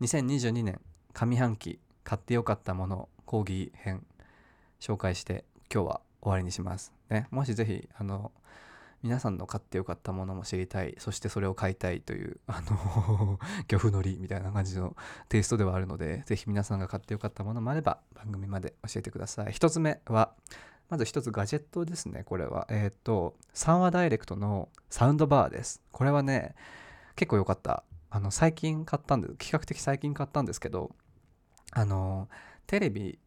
[0.00, 0.80] 2022年
[1.12, 4.04] 上半期買ってよかったもの講義編
[4.80, 6.92] 紹介して今日は終わりにします。
[7.10, 8.32] ね、もしぜひあの
[9.02, 14.96] 皆さんの買ってよかったものも知りたいそしてそれを買いたいというあの 漁夫のりみたいな感じの
[15.28, 20.34] テイストではあるのでぜひ皆さんが買ってよかったものもあれば番組まで教えてください一つ目は
[20.92, 22.66] まず一つガジェットですねこれは。
[22.68, 25.80] えっ、と3話ダイレクトのサウンドバーです。
[25.90, 26.54] これはね
[27.16, 27.82] 結構良かった。
[28.10, 29.34] あの最近買ったんです。
[29.40, 30.94] 比較的最近買ったんですけど
[31.70, 32.28] あの
[32.66, 33.18] テレビ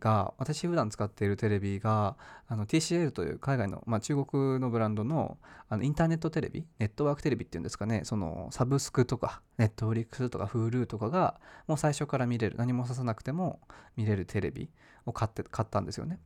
[0.00, 2.16] が私普段使っているテレビが
[2.48, 5.38] あの TCL という海外の、まあ、中国のブランドの
[5.68, 13.60] あのインターネットテレビネットワークテレビっていうんですかねそのサブスクとかネットフリックスとか Hulu とかがもう最初から見れる何もささなくても
[13.96, 14.68] 見れるテレビ
[15.06, 16.18] を買って買ったんですよね。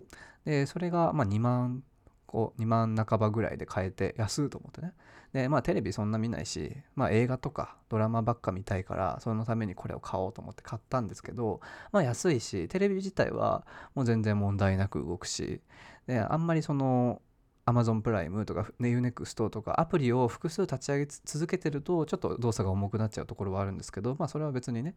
[0.45, 1.83] でそれがまあ2万
[2.29, 4.93] こう2万半ばぐらいで買えて安いと思ってね。
[5.33, 11.61] でまあテレビそんな見ないしまあ映画とかドラマばっか見たいからそのためにこれを買おうと思って買ったんですけど
[11.93, 15.61] まあ安いしテレビ自体はもう全然問題なく動くし
[16.07, 17.21] であんまりその
[17.67, 24.95] Amazon プライムとか UNEXT とかアプリを複数立ち上げ続けてるとちょっと動作が重くなっちゃうところはあるんですけどまあそれは別にね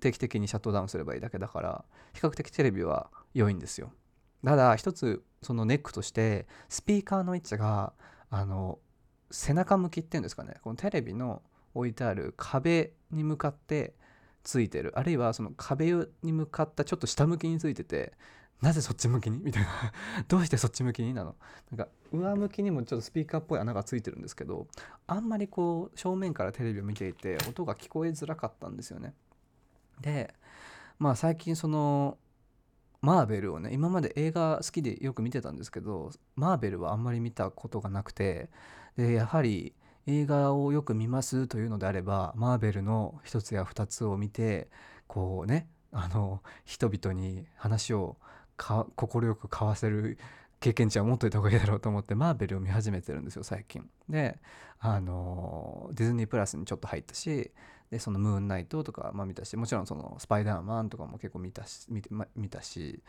[0.00, 3.90] 定期的にシャットダウンすればいいだけだから比較的テレビは良いんですよ。
[4.44, 7.92] ただ一つそのネックとしてスピーカーの位置が
[8.30, 8.78] あの
[9.30, 10.56] 背中向きっていうんですかね。
[10.62, 11.42] このテレビの
[11.74, 13.94] 置いてある壁に向かって
[14.42, 14.92] ついてる。
[14.96, 18.12] あるいはその壁に向かったちょっと下向きについてて
[18.60, 19.38] なぜそっち向きに？
[19.38, 19.68] みたいな。
[20.28, 21.34] どうしてそっち向きになの？
[21.70, 24.66] なんか上向きにもちょっとスピーカーっぽい穴がついてるんですけど
[25.06, 29.14] あんまりこう正面からテレビを見ていて音が聞こえづらかったんですよね。
[30.00, 30.34] で
[30.98, 32.18] まあ最近その
[33.02, 38.48] マーベルをね今まで映画好きでよく見てたんですけどマーベルはあんまり見たことがなくて
[38.96, 39.74] でやはり
[40.06, 44.68] 映画をよく見ますというのであればマーベルの一つや二つを見て
[45.08, 48.16] こうねあの人々に話を
[48.56, 50.18] 快く交わせる
[50.60, 53.84] 経験値は持っといた方がいいだろうと思ってマーベルを見始めてるんですよ最近。
[54.08, 54.38] で
[54.78, 57.50] あのディズニープラスにちょっと入ったし
[57.92, 63.02] でそのムーンナイトとか、まあ、見たしもちろんそのスパイダーマンとかも結構見たし見て、ま、見たし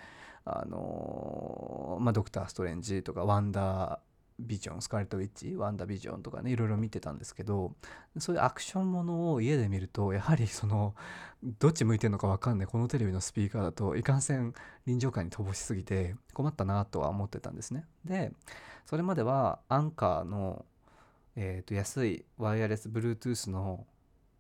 [0.44, 4.00] あのまあドクター・ストレンジとかワンダー
[4.40, 7.72] ビジョンスカーレット・ウィッチワンダービジョンとかねいろいろ見てたんですけど
[8.18, 10.96] そういうアクションものを家で見るとやはりその
[11.60, 14.54] どっち向いてるのか分かんないこのテレビのスピーカーだといかんせん
[14.86, 17.86] 臨場感に乏しすぎて困ったなとは思ってたんですね。
[18.04, 18.34] で
[18.86, 20.66] それまではアンカーの、
[21.38, 23.86] えー、と安いワイヤレス Bluetooth の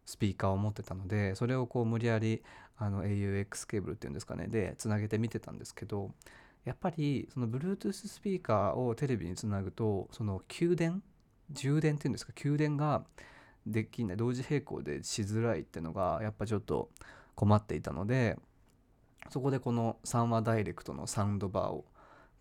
[0.06, 2.44] スピーカーを持ってたのでそれをこう無理やり
[2.78, 6.12] あの AUX ケーブルっていうんですかねでつなげて見てたんですけど
[6.66, 11.04] やっぱりその Bluetooth スピーカーをテレビにつなぐとその給電
[11.52, 13.04] 充電っていうんですか給電が
[13.66, 16.90] できない同時並行でしづらいってのがやっぱちょっと
[17.36, 18.38] 困っていたので
[19.30, 21.86] そこでこの3話ダイレクトのサウンドバーを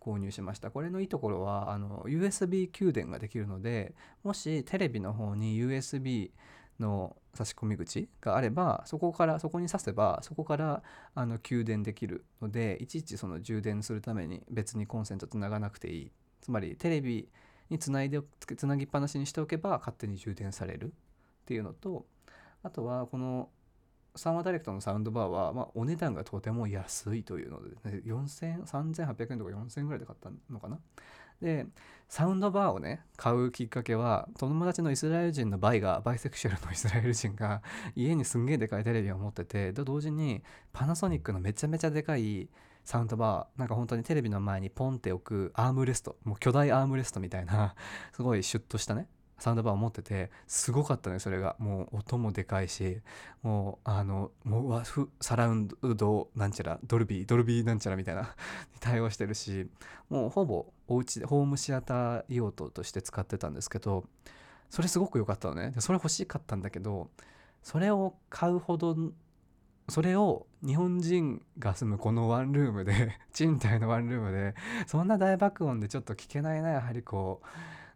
[0.01, 0.69] 購入しました。
[0.69, 6.31] これのいいところはあの USB 給電ができるのでもしテレビの方に USB
[6.79, 10.83] の差し込み口があればそこからそこに挿せばそこから
[11.15, 16.11] あの給電できるのでいちいちその充電するために別にコンセントつながなくていい。
[16.41, 17.29] つまりテレビ
[17.69, 18.19] につないで
[18.57, 20.89] つなぎっぱなしにしておけば勝手に充電されるっ
[21.45, 22.05] ていうのと
[22.63, 23.49] あとはこの
[24.15, 30.79] サンワダイレクトのサウンドバーは、まあ、お値段がとても安いというので、ね、4000 3800円とか4000円ぐらいで買ったのかな
[31.43, 31.67] で
[32.07, 37.61] サウンドバーをね買うきっかけは友達のイスラエル人のバイがバイセクシュアルのイスラエル人が
[37.95, 40.41] 家にすんげえでかいテレビを持っててと同時に
[40.71, 42.49] パナソニックのめちゃめちゃでかい
[42.85, 47.75] サウンドバーなんか本当にテレビの前にポンって置くアームレストもう巨大アームレストみたいな
[48.13, 49.07] すごいシュッとしたね
[49.39, 51.55] サウンドバーを持っててすごかったねそれが。
[51.59, 52.99] もう音もでかいし
[53.41, 58.35] もうあのもうワフサラウンドなんちゃらドルビードルビーなんちゃらみたいな
[58.79, 59.69] 対応してるし
[60.09, 64.05] もうほぼお家でホームシアター用途として使ってたんですけど
[64.69, 65.73] それすごく良かったのね。
[65.79, 67.09] それ欲しかったんだけど
[67.61, 68.95] それを買うほど
[69.89, 74.55] それを日本人が住むこのワンルームで 賃貸のワンルームで
[74.87, 77.47] そんな大爆音でちょっと聞けないなやはりこう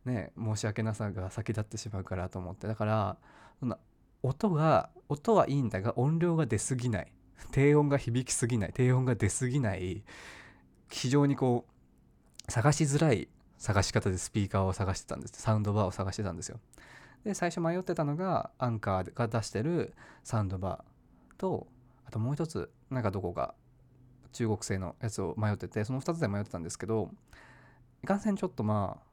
[0.07, 2.67] ね申し訳なさが先立ってしまうからと思って。
[2.67, 3.17] だから
[3.59, 3.77] そんな
[4.23, 7.11] 音が音はいいんだが音量が出すぎない。
[7.51, 8.71] 低音が響きすぎない。
[8.73, 10.03] 低音が出すぎない。
[10.89, 11.65] 非常にこ
[12.47, 13.27] う探しづらい
[13.57, 15.33] 探し方でスピーカーを探してたんです。
[15.41, 16.59] サウンドバーを探してたんですよ。
[17.23, 19.93] で最初迷ってたのがアンカーが出してる
[20.23, 21.67] サウンドバーと
[22.05, 23.53] あともう一つなんかどこか
[24.31, 27.11] 中国製のやつを迷っててその2つで迷ってたんですけど
[28.03, 29.06] いかんせんちょっとまあ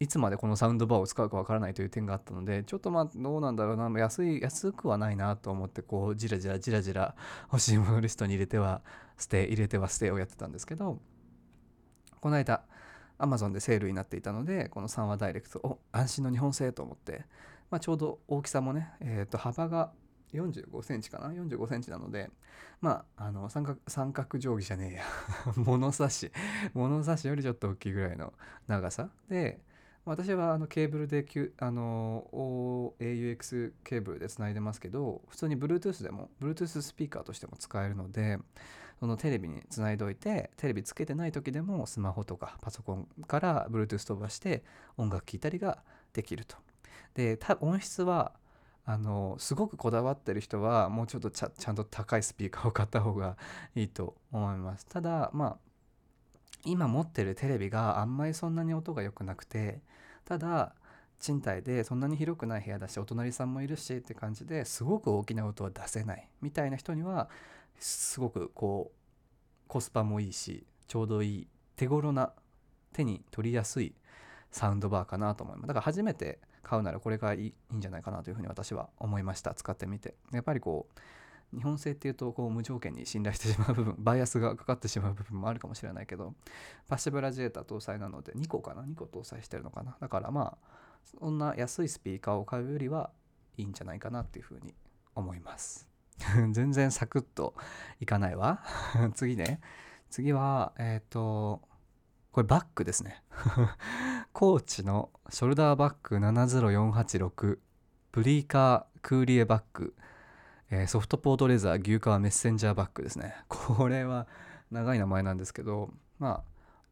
[0.00, 4.00] いつまでこのサウンドバーを使うかわからないという点があったのでちょっとまあどうなんだろうな。
[4.00, 7.14] 安い安くはないなと思ってこうじらじらじらじら
[7.52, 8.80] 欲しいものリストに入れては
[9.18, 10.98] 捨て入れては捨てをやってたんですけど
[12.20, 12.62] この間
[13.18, 17.24] Amazon でセールになっていたのでこの3話ダイレクトお安心の日本製と思って、
[17.70, 19.92] まあ、ちょうど大きさもね、えー、と幅が
[20.32, 22.30] 45センチかな？45センチなので
[22.80, 25.04] まああの三角三角定規じゃねえや。
[25.56, 26.32] 物差し
[26.72, 28.32] 物差しよりちょっと大きいぐらいの
[28.66, 29.60] 長さで
[30.04, 31.24] 私はあのケーブルで
[31.58, 32.26] あの
[32.98, 38.38] AUX ケーブルでつないでますけど普通に Bluetooth でも Bluetooth スピーカーとしても使えるので
[38.98, 44.62] そのテレビにつないでおいてテレビつけてない時でもスマホとかパソコンから Bluetooth 飛ばして
[44.96, 45.82] 音楽聴いたりが
[46.12, 46.56] できると。
[47.14, 48.32] で音質は
[48.84, 53.36] あのすごくこだわってる人はもうちょっとちゃんと高いスピーカーを買った方が
[53.74, 54.86] いいと思います。
[54.86, 55.69] ただまあ
[56.64, 59.80] 今持ってるテレビがあんまりそんなに音が良くなくて
[60.24, 60.74] ただ
[61.18, 67.28] 賃貸でそんなに広くない部屋だしお隣さんもいるしって感じですごく大きな音は出せないみたいな人には
[67.78, 72.32] すごくこうコスパもいいしちょうどいい手頃な
[72.92, 73.94] 手に取りやすい
[74.50, 75.68] サウンドバーかなと思います。
[75.68, 79.54] だから初めて買うならこれがいいんじゃないかなというふうに私は思いました。
[79.54, 80.14] 使ってみて。
[80.32, 81.00] やっぱりこう
[81.54, 86.34] 日本製っていうとこう無条件に信頼してしまう部分 バイアスがかかってしまう部分もあるかもしれないけど
[86.88, 89.96] パッシブラジエーター搭載なので2個かな？2個搭載してるのかな？
[90.00, 93.10] だからまあそんな安いスピーカーを買うよりは
[93.56, 94.74] いいんじゃないかなっていうふうに
[95.14, 95.88] 思います。
[96.52, 97.54] 全然サクッと
[97.98, 98.62] いかないわ。
[99.14, 99.60] 次ね。
[100.08, 101.62] 次はえっ、と
[102.32, 103.22] これバッグですね。
[104.32, 107.58] コーチのショルダーバッグ70486
[108.12, 109.94] ブリーカークーリエバッグ、
[110.70, 113.34] えーソフトポートレザー牛革メッセンジャーバッグですね。
[113.48, 114.26] これは
[114.70, 116.30] 長い名前なんですけどまあ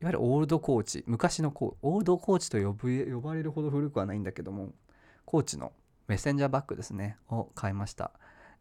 [0.00, 4.72] いわゆるオールドコーチ昔のコーオールドコーチと呼ぶ呼ばれるほど古くはないんだけども
[5.24, 5.72] コーチの
[6.08, 8.10] メッセンジャーバッグですねを買いました。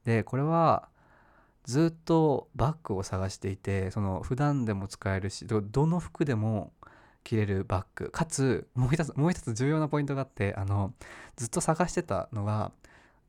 [0.04, 0.90] でこれは
[1.64, 6.72] ずっとバッグを探していてその普段でも使えるしどどの服でも
[7.24, 10.94] 着れるバッグかつもう一つもう一つ重要なポイントがあってあの
[11.36, 12.72] ずっと探してたのが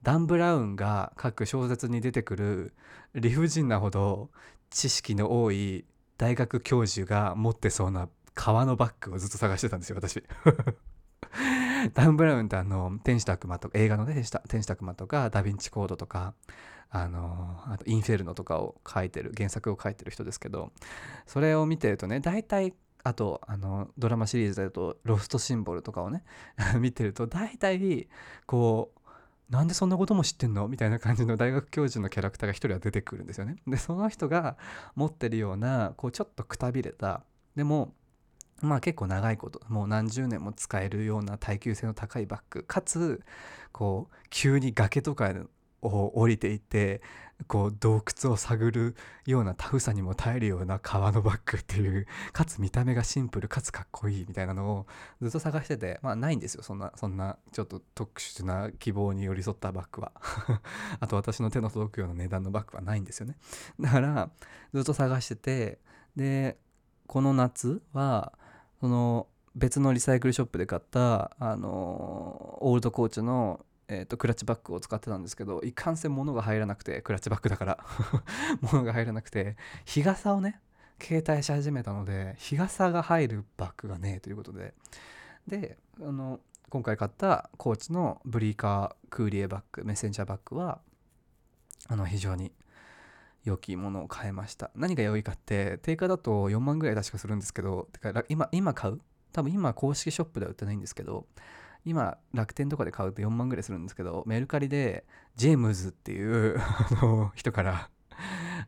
[0.03, 2.75] ダン・ブラウンが書く小説に出てくる
[3.15, 4.31] 理不尽なほど
[4.71, 5.85] 知識の多い
[6.19, 10.23] 大学教授が持ってそうな革のバッグをずっと探してたんですよ私。
[11.95, 16.35] ダン・ブラウンってあの天使と悪魔とか映画のね天使と天使と悪魔とかダ・ヴィンチコードとか
[16.91, 20.73] あのあとインフェルノとかを書いてる原作を書いてる人ですけど
[21.27, 22.75] それを見てるとね大体
[23.05, 26.25] あとあのドラマシリーズだと「ロストシンボル」とかをね
[26.81, 28.09] 見てると大体
[28.47, 28.98] こう
[29.51, 30.69] なんでそんなことも知ってんの？
[30.69, 33.57] みたいな感じの大学教授のキャラクターが一人は出てくるんですよね。
[33.67, 34.57] でその人が
[34.95, 37.23] 持ってるようなこうちょっとくたびれた
[37.57, 37.95] でも
[38.61, 43.23] まあ結構長いこともう何十年も使えるような耐久性の高いバッグかつ
[43.73, 45.33] こう急に崖とか
[45.83, 47.03] を降りていて
[47.47, 54.87] こう洞窟を探るようなタフさにも耐えるような革のバッグっていうかつ見た目がシンプルかつかっこいいみたいなのを
[55.23, 56.65] ずっと探しててまあないんですよ。
[56.65, 60.13] そんなそんなちょっと特殊な希望に寄り添ったバッグは。
[60.99, 63.37] あと私の手の届くような値段のバッグはないんですよね。
[63.79, 64.31] だから
[64.75, 65.79] ずっと探してて
[66.17, 66.59] で
[67.07, 68.33] この夏は
[68.81, 77.79] その別のリサイクルショップで買ったあのオールドコーチのえー、とクラッチバッグを使ってたんですけどいかんせん物が入らなくてクラッチバッグだから
[78.61, 80.61] 物が入らなくて日傘をね
[81.01, 84.75] 携帯し始めたので日傘が入るバッグがねえということで。
[85.47, 90.83] であの今回買ったコーチのブリーカークーリエバッグメッセンジャーバッグは
[91.87, 92.53] あの非常に
[93.45, 94.71] 良きものを買いました。
[94.75, 99.01] 何が良いかって定価だと4万ぐらい確かするんですけどてか今今買う？
[99.33, 101.27] 多分今公式ショップでは売ってないんですけど
[101.89, 105.05] 今楽天とかで買うと4万ぐらいするんですけどメルカリで
[105.37, 106.61] ジェームズっていう
[107.35, 107.91] 人から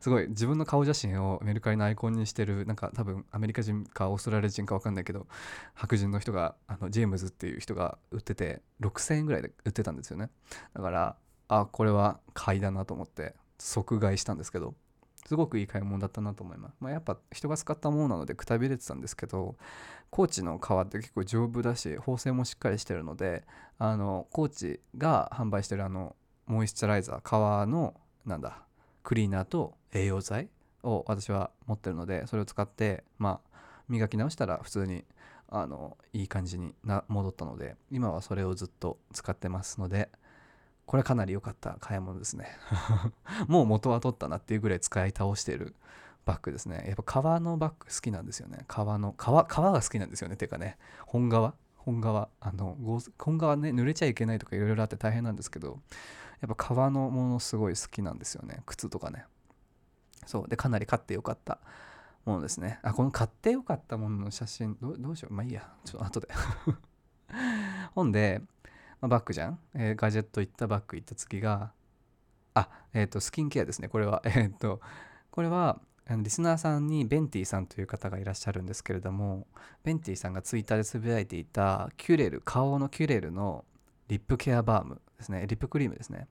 [0.01, 5.27] すごい自分の顔写真をメルカリのアイコンにしてるなんか多分アメリカ人かオーストラリア人か分かんないけど
[5.75, 10.31] 白人の人があのジェームズっていう人が売ってて6000円ぐらいで売ってたんですよね。
[10.75, 11.17] だから
[11.49, 14.75] あこれは買いだなと思って即買いしたんですけど
[15.27, 19.57] すごくいい買い物だったなと思います、まあ、やっぱ人が使ったものなのでくたびれてたんですけど
[20.11, 23.45] 高知の革って結構丈夫だし縫製もしっかりしてるので
[23.79, 26.17] あの高知が販売してるあの
[26.47, 27.95] モイスチャライザー革の
[28.27, 28.59] なんだ
[29.03, 30.49] クリーナーと栄養剤
[30.83, 33.51] を私は持ってるのでそれを使ってまあ
[33.89, 35.05] 磨き直したら普通に
[35.49, 40.09] あのいい感じにな戻ったので今はそれをずっと使ってますので
[40.91, 42.49] これはかなり良かった買い物ですね。
[43.47, 45.77] もう元は取ったなっていうぐらい使い倒してる
[46.25, 46.83] バッグですね。
[46.85, 48.65] やっぱ革のバッグ好きなんですよね。
[48.67, 50.35] 革の革革が好きなんですよね。
[50.35, 51.55] てかね本革？
[51.77, 52.29] 本革？
[52.41, 52.77] あの
[53.19, 55.79] 本革ね濡れちゃいけないとかいろいろあって大変なんですけど
[56.41, 58.65] やっぱ革のものすごい好きなんですよね。
[58.67, 59.27] 靴とかね。
[60.27, 60.49] そう。
[60.49, 61.61] でかなり買ってよかった
[62.25, 62.81] ものですね。
[62.83, 65.35] あこの買ってよかったものの写真どどうしよう。
[65.35, 65.73] まあいいや。
[65.85, 66.29] ちょっと後で。
[67.95, 68.43] ほんで、
[69.01, 71.73] まあ、バッグじゃん、えーガジェット行ったバッグ行った次が
[72.55, 73.89] あえっ、とスキンケアですね。
[73.89, 74.23] これは。
[74.27, 74.81] えっ、と
[75.31, 79.47] これはリスナーさんにベンティさんという方がいらっしゃるんですけれども
[79.85, 83.65] ベンティさんがツイッターでつぶやいていたキュレル顔のキュレルの
[84.09, 85.47] リップケアバームですね。
[85.47, 86.27] リップクリームですね、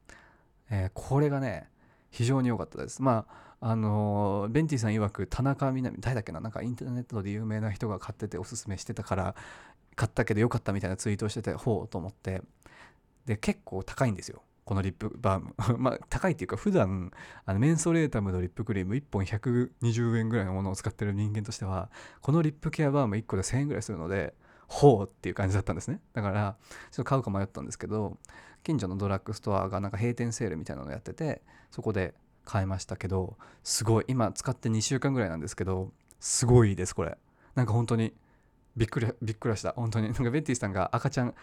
[0.70, 1.70] えーこれがね
[2.11, 3.01] 非常に良かったです。
[3.01, 3.26] ま
[3.61, 6.41] ああのベンティさん曰く田中みな実誰だっけな？
[6.41, 9.36] なんかインターネットで有名な人が買ってておすすめしてたから
[9.95, 12.41] 買ったけど良かったみたいなツイートをしててほうと思って。
[13.30, 14.41] で結構高いんですよ。
[14.65, 17.11] このリップバームまあ 高いっていうか普段
[17.45, 24.34] あのメンソレータムのリップクリーム1本120円ぐらいのものを使ってる人間としてはこのリップケアバーム1個で1000円ぐらいするので
[24.67, 26.01] ほうっていう感じだったんですね。
[26.13, 28.17] だからちょっと買うか迷ったんですけど
[28.63, 32.15] 近所のドラッグストアがなんか閉店セールみたいなのをやっててそこで
[32.45, 37.17] 買いましたけどすごい今使って2週間ぐらいなんですけどすごいですこれ。
[37.53, 38.13] なんか本当に
[38.75, 39.73] びっくりびっくりした。
[39.73, 40.07] 本当に。
[40.07, 41.36] なんかベッティさんが赤ちゃん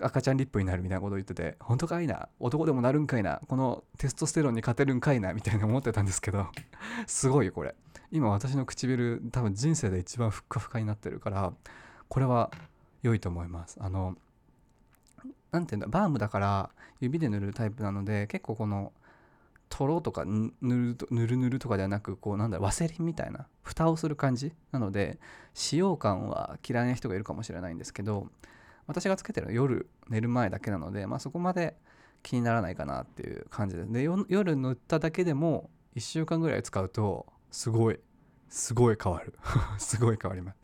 [0.00, 2.28] 赤ちゃんリップになるみたいなことを言ってて本当かいな？
[2.40, 3.40] 男でもなるんかいな？
[3.46, 5.32] このテストステロンに勝てるんかいな？
[5.34, 6.46] みたいな思ってたんですけど
[7.06, 7.74] すごいよこれ。
[8.10, 11.52] 今私の唇多分人生で一番ふっかふかになってるから
[12.08, 12.50] これは
[13.02, 13.78] 良いと思います。
[13.80, 14.16] あの
[15.50, 15.86] なんていうんだ？
[15.86, 16.70] バームだから
[17.00, 18.92] 指で塗るタイプなので結構この
[19.68, 25.18] とろとかぬ塗るとぬるぬるとかではなくこうなんだろワセリンみたいな蓋をする感じなので
[25.54, 28.28] 使用感は嫌いな人がいるかもしれないんですけど
[28.86, 31.76] 私がつけてるのは夜寝る前だけなので、まあ、そこまで
[32.22, 33.92] 気にならないかなっていう感じです。
[33.92, 37.98] で夜塗っただけでも1週間ぐらい使うとすごい
[38.48, 39.34] すごい変わる。
[39.78, 40.58] すごい変わります。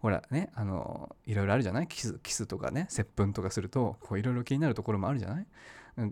[0.00, 1.86] ほらねあのいろいろあるじゃない？
[1.88, 5.46] キスキスとかね接吻とかするとこういろいろ気になるところもあるじゃない？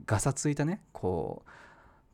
[0.06, 1.50] ガサついたねこう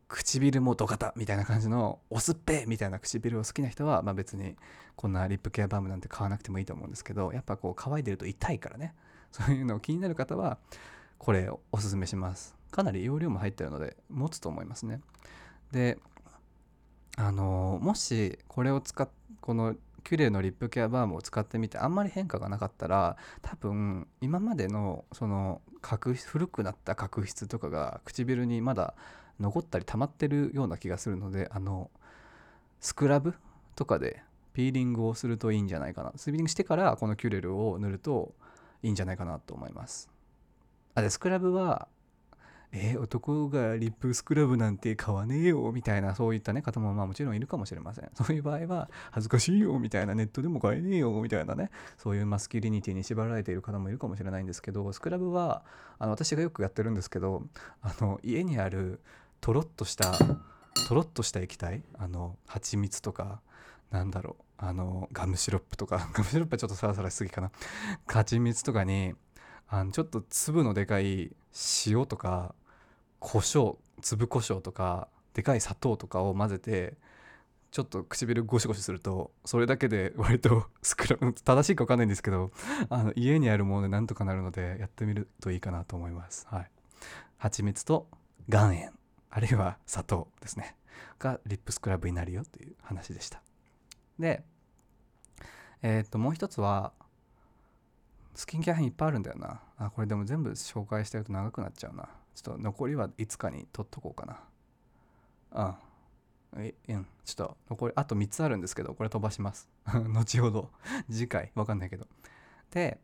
[0.07, 4.55] 唇もドカタみたいな感じのおすっぺみたいな唇を好きな人は、まあ、別に
[4.95, 8.95] こんなリップケアバームなんて買わなくてもいいと思うんですけどやっぱこう乾いてると痛いからね。
[9.35, 10.59] そういうの気になる方は
[11.19, 12.55] これをおすすめします。
[12.71, 15.01] かなり容量も入ってるので持つと思いますね。
[15.73, 15.99] で
[17.17, 19.09] あのもしこれを使っ
[19.41, 19.75] この
[20.05, 28.95] キュレルのリップケアバームを使ってみてあんまり変化がなかったら多分今までのその角古くなった角質とかが唇にまだ
[29.41, 31.91] 残ったり溜まってるような気がするのであの
[32.79, 33.35] スクラブ
[33.75, 34.23] とかで
[34.53, 36.13] ピーリングをするといいんじゃないかな。
[36.15, 38.33] スピーリングしてからこのキュレルを塗ると
[38.85, 40.09] いいんじゃないかなと思います。
[40.95, 41.89] あでスクラブは
[42.71, 48.11] えー男がリップスクラブなんて買わねえよみたいなそういったね方もまあもちろんいるかもしれません。
[48.15, 55.65] そういう場合は恥ずかしいよみたいなネットでも買えねえよみたいなねそういうマスキュリニティに縛られている方もいるかもしれないんですけどスクラブは
[55.99, 57.45] あの私がよくやってるんですけど
[57.81, 59.01] あの家にある
[59.41, 60.13] とろっとした
[60.89, 63.41] とろっとした液体あの蜂蜜とか
[63.91, 67.51] なんだろうあのガムシロップとか ガムシロップはちょっとサラサラしすぎかな。
[68.07, 69.15] 蜂蜜とかに
[69.69, 71.35] あのちょっと粒のでかい
[71.87, 72.55] 塩とか
[73.19, 76.97] 胡椒粒胡椒とかでかい砂糖とかを混ぜて
[77.71, 82.53] ちょっと唇ゴシゴシするとそれだけで割とスクラ正しいか分かんないんですけど
[82.89, 86.47] あの家にあるものでなんとかなるのでやってみるといいかなと思います。
[86.49, 86.71] はい。
[87.37, 88.07] 蜂蜜と
[88.49, 88.93] 岩塩
[89.29, 90.77] あるいは砂糖ですね。
[91.19, 93.43] がリップスクラブになるよという話でした。
[94.19, 94.45] で
[95.83, 96.93] えーっともう一つは
[98.35, 99.61] スキンケア品いっぱいあるんだよな。
[99.79, 102.09] あこれでも全部紹介してると長くなっちゃうな。
[102.35, 104.27] ちょっと残りはいつかに取っとこうか
[105.53, 105.77] な。
[106.55, 107.07] うんえうん。
[107.25, 109.69] ちょっと残りあと3つあるんですけどこれ飛ばします。
[109.87, 110.71] 後ほど。
[111.09, 111.53] 次回。
[111.55, 112.09] わかんないけど。
[112.71, 113.01] で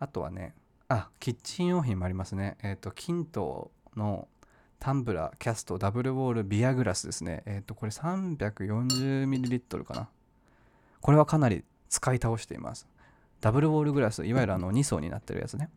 [0.00, 0.54] あとはね
[0.88, 2.58] あキッチン用品もありますね。
[2.62, 4.26] えっ、とキントの
[4.80, 7.44] タンブラーキャストダブルウォールビアグラスですね。
[7.46, 10.08] えっ、とこれ 340ml かな。
[11.00, 12.86] これはかなり使い倒しています。
[13.40, 15.70] ダブルウォールグラスいわゆるあの2層になってるやつね。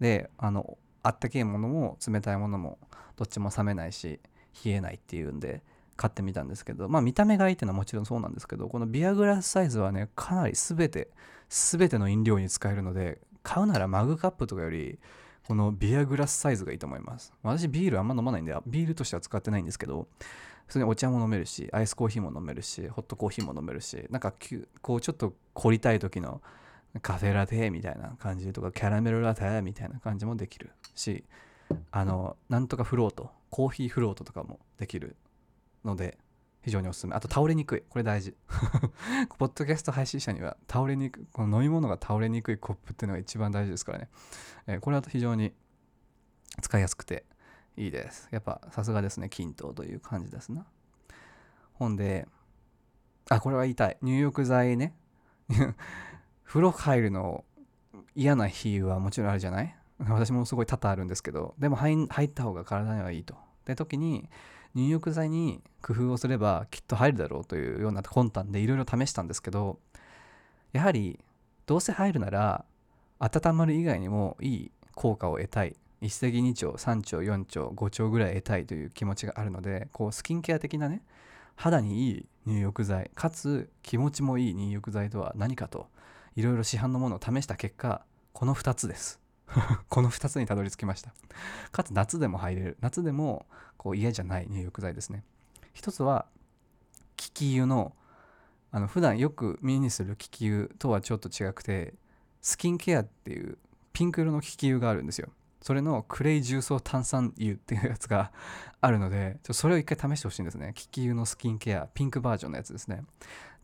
[0.00, 2.78] であのあったけえものも冷たいものも
[3.16, 4.20] どっちも冷めないし
[4.64, 5.62] 冷えないっていうんで
[5.96, 11.08] 買ってみたんですけどまあ見た目がいいっていうのはもちろんそうなんですけどこのビアグラスサイズはねかなり全て
[11.48, 14.98] 全ての飲料に使えるので買うならマグカップとかより
[15.46, 17.32] このビアグラスサイズがいいと思います。
[17.42, 20.06] 私ビールあんま飲まないんでビールとしては使ってないんですけど
[20.72, 26.40] 普通にお茶も飲めるしアイスコーヒーも飲めるしホットコーヒーも飲めるしなんかきゅこうちょっと凝りたい時の
[27.02, 31.24] カフェラテみたいな感じとかキャラメルラテみたいな感じもできるし
[31.90, 35.16] あのなんとかフロートコーヒーフロートとかもできる
[35.84, 36.16] ので
[36.62, 37.14] 非常におすすめ。
[37.14, 37.82] あと倒れにくい。
[37.90, 38.34] これ大事。
[39.36, 44.08] ポッドキャスト配信者には倒れにくいこの飲み物が倒れにくいコップっていうのが一番大事ですからね、
[44.68, 45.52] えーこれは非常に
[46.62, 47.24] 使いやすくて
[47.76, 48.28] いいです。
[48.30, 49.28] やっぱさすがですね。
[49.28, 50.66] 均等という感じですな。
[51.74, 52.28] 本で
[53.28, 53.96] あこれは言いたい。
[54.02, 54.94] 入浴剤ね。
[56.44, 57.44] 風呂入るの
[58.14, 59.76] 嫌な日はもちろんあるじゃない？
[60.00, 61.54] 私もすごい多々あるんですけど。
[61.58, 63.36] でも入入った方が体にはいいと。
[63.64, 64.28] で時に
[64.74, 69.78] 入浴剤に工夫をすればきっと入るだろうというような魂胆でいろいろ試したんですけど
[70.72, 71.20] やはり
[71.66, 72.64] どうせ入るなら
[73.18, 75.76] 温まる以外にもいい効果を得たい。
[76.02, 81.02] 一石二鳥三鳥四鳥五鳥ぐらい得たいという気持ちがあるのでこうスキンケア的なね
[81.54, 85.86] 肌にいい入浴剤かつ気持ちもいい入浴剤とは何かと
[86.34, 89.20] いろいろ市販のものを試した結果この2つです。
[89.88, 91.14] この2つにたどり着きました。
[91.70, 92.78] かつ夏でも入れる。
[92.80, 93.46] 夏でも
[93.76, 95.22] こう嫌じゃない入浴剤ですね。
[95.74, 96.26] 一つは
[97.16, 97.94] 気気湯の
[98.70, 101.94] あの普段よく目にする気気湯とはちょっと違くて
[102.40, 103.58] スキンケアっていう
[103.92, 105.28] ピンク色の気気湯があるんですよ。
[105.62, 108.32] それのクレイ重曹炭酸油っていうやつが
[108.80, 110.72] あるのでちょそれを一回試してほしいんですね。
[110.74, 113.04] 気気湯のスキンケアピンクバージョンのやつですね。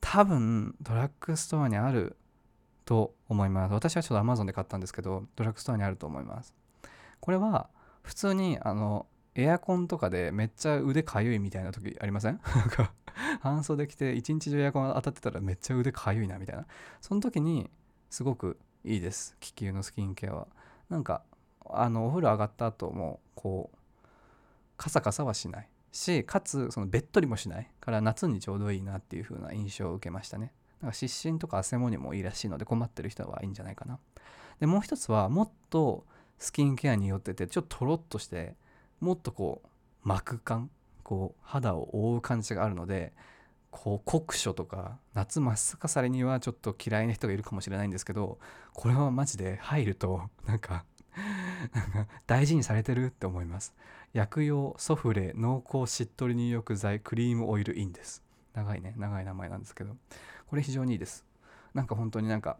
[0.00, 2.16] 多分ドラッグストアにある
[2.84, 3.72] と思います。
[3.74, 6.54] 私はちょっと Amazon で買ったんですけどドラッグストアにあると思います。
[7.20, 7.68] これは
[8.02, 12.40] 普通にあのエアコンとかでめっちゃ腕かゆいみたいな時ありません？
[12.54, 12.92] なんか
[13.40, 16.66] 半袖着て一日中エアコン当たってたらめっちゃ腕かゆいなみたいな。
[17.00, 17.70] その時に
[18.08, 19.36] すごくいいです。
[19.40, 20.48] 気球のスキンケアは。
[20.88, 21.22] なんか
[21.70, 23.76] あのお風呂上がった後もこう
[24.76, 30.52] カサカサはしないしかつそのべっとりもしないから夏にちょうどいいなっていう風な印象を受けましたね。
[30.80, 33.98] なんか湿疹とか汗もにもいいらしいので困ってる人はいいんじゃないかな。
[34.60, 36.04] でもう一つはもっと
[36.38, 38.54] スキンケアによっててちょっととろっとして
[39.00, 39.68] もっとこう
[40.08, 40.70] 膜感
[41.02, 43.12] こう肌を覆う感じがあるので
[43.70, 48.38] こう酷暑とか夏真っ逆されにはちょっと嫌いな人がいるかもしれないんですけど
[48.72, 50.84] これはマジで入るとなんか
[52.26, 53.74] 大事にされてるって思います。
[54.12, 58.22] 薬用ソフレ濃厚しっとり入浴剤クリームオイルインです。
[58.54, 58.94] 長いね。
[58.96, 59.96] 長い名前なんですけど。
[60.48, 61.24] これ非常にいいです。
[61.74, 62.58] なんか本当になんか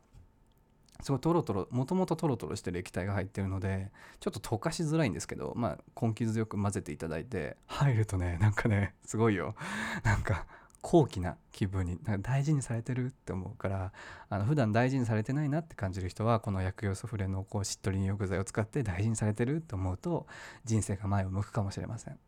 [1.03, 3.91] すごいトロトロもともとトロトロしてる液体が入ってるので
[4.21, 9.55] ちょっと溶かしづらいんですけどまあ根気強く混ぜていただいて入るとねなんかねすごいよ。
[10.03, 10.47] なんか
[10.91, 13.93] 高貴な気分に大事にされてるって思うから
[14.31, 20.27] あの普段大事にされてないなって感じる人はこの薬用ソフレのこうしっとり入浴剤を使って大事にされてるって思うと
[20.65, 22.19] 人生が前を向くかもしれません。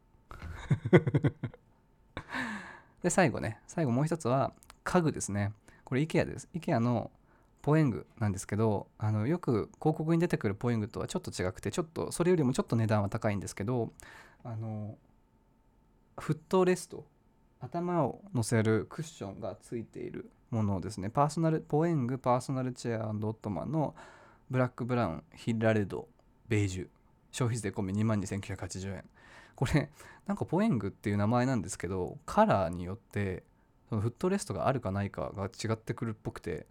[3.02, 4.52] で最後ね最後もう一つは
[4.84, 5.54] 家具ですね。
[5.84, 6.46] これ IKEA です。
[6.52, 7.10] IKEA の
[7.62, 13.90] ポエングなんですけどあのよく広告に出てくるポエングとはちょっと違くてちょっとそれよりもちょっと値段は高いんですけど
[14.44, 14.98] あの
[16.18, 17.06] フットレスト
[17.60, 23.94] 頭を乗せるクッションがついているものですねパーソナルポエングパーソナルチェアオットマンの
[24.50, 26.08] ブラックブラウンヒラレド
[26.48, 26.88] ベージュ。
[27.30, 29.04] 消費税込み22,980円。
[29.54, 29.90] これ
[30.26, 33.44] なんかポエングっていう名前なんですけどカラーによって
[33.88, 36.66] そのフットレストがあるかないかが違ってくるっぽくて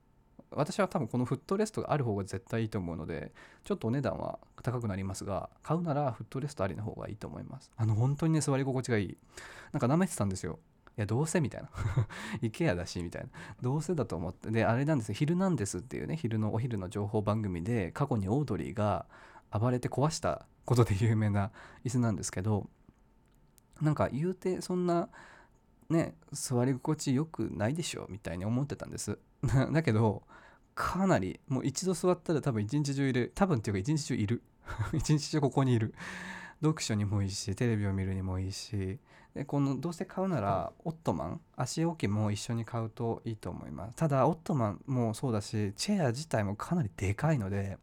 [0.52, 3.32] 私は多分このフットレストがある方が絶対いいと思うので
[3.64, 7.72] ちょっとお値段は高くなりますが買うならフットレストありの方がいいと思います。
[7.78, 9.18] あの本当にね座り心地がいい。
[9.72, 10.58] なんか舐めてたんですよ。
[11.00, 11.70] やどうせみたいな。
[12.42, 13.30] IKEA だしみたいな。
[13.62, 14.52] どうせだと思って。
[14.52, 19.06] であれなんですよ「ヒルナンデス」っていうね昼のお昼の情報番組で過去にオードリーが
[19.52, 21.52] 暴れて壊したことで有名な
[21.84, 22.70] 椅子なんですけど
[23.82, 25.10] なんか言うてそんな
[25.90, 29.18] ね座り心地よくないでしょみたいに思ってたんです。
[29.72, 30.24] だけど
[30.76, 33.32] かなりもう一度座ったら多分一日中いる。
[33.36, 34.44] 多分っていうか一日中いる。
[34.94, 35.94] 一日中ここにいる。
[36.62, 39.00] 読書にもいいしテレビを見るにもいいし
[39.34, 43.96] でこのどうせ買うならオットマン足置きも一緒に買うといいと思います。
[43.96, 47.78] ただオットマンもそうだしチェア自体もかなりでかいので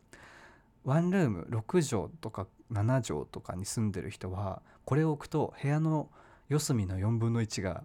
[0.84, 6.08] ワンルーム6畳とか7畳とかに住んでる人はこれを置くと部屋の
[6.48, 7.84] 四隅の4分の1が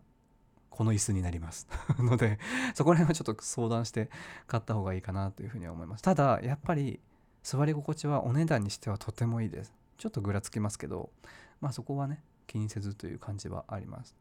[0.69, 1.67] この椅子になります。
[1.99, 2.39] ので
[2.73, 4.09] そこら辺はちょっと相談して
[4.47, 6.01] 買った方がいいかなというふうに思います。
[6.01, 6.99] ただやっぱり
[7.43, 9.73] 座り心地はお値段にしてはとてもいいです。
[9.97, 11.11] ちょっとぐらつきますけど
[11.59, 14.13] まあそこはね気にせずという感じはあります。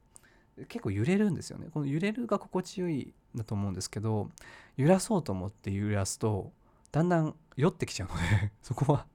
[0.69, 1.67] 結構揺れるんですよね。
[1.73, 4.31] この揺れるが心地よいだと思うんですけど
[4.77, 6.53] 揺らそうと思って揺らすと
[6.93, 9.07] だんだん酔ってきちゃうので そこは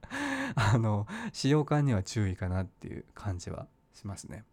[0.54, 4.44] あの使用感には注意かなっていう感じはしますね。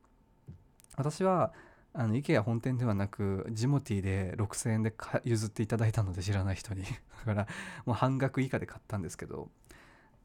[0.96, 1.54] 私は
[1.94, 4.94] あの IKEA 本店ではなくジモティーで6000円で
[5.26, 6.84] 譲っていただいたので知らない人に。
[6.84, 6.90] だ
[7.26, 7.48] から
[7.86, 9.50] もう半額以下で買ったんですけど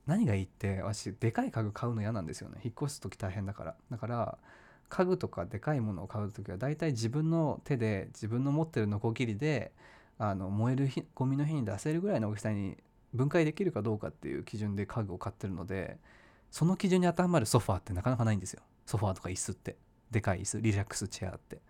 [0.08, 2.60] 何がいいって私でかい家具買うの嫌なんですよね。
[2.64, 3.74] 引っ越す時大変だから。
[3.90, 4.38] だから
[4.88, 9.70] 家具とかでかいものを買う時は大体自分の手で自分の持ってるノコギリで
[10.18, 12.78] あの燃える日ゴミの日に出せるぐらいの大きさに
[13.12, 15.98] 分解できるかどうかっていう基準で家具を買ってるので
[16.50, 18.62] その基準に当てはまるソファーってなかなかないんですよ。
[18.86, 19.76] ソファーとか椅子って。
[20.10, 21.60] でかい椅子リラックスチェアって。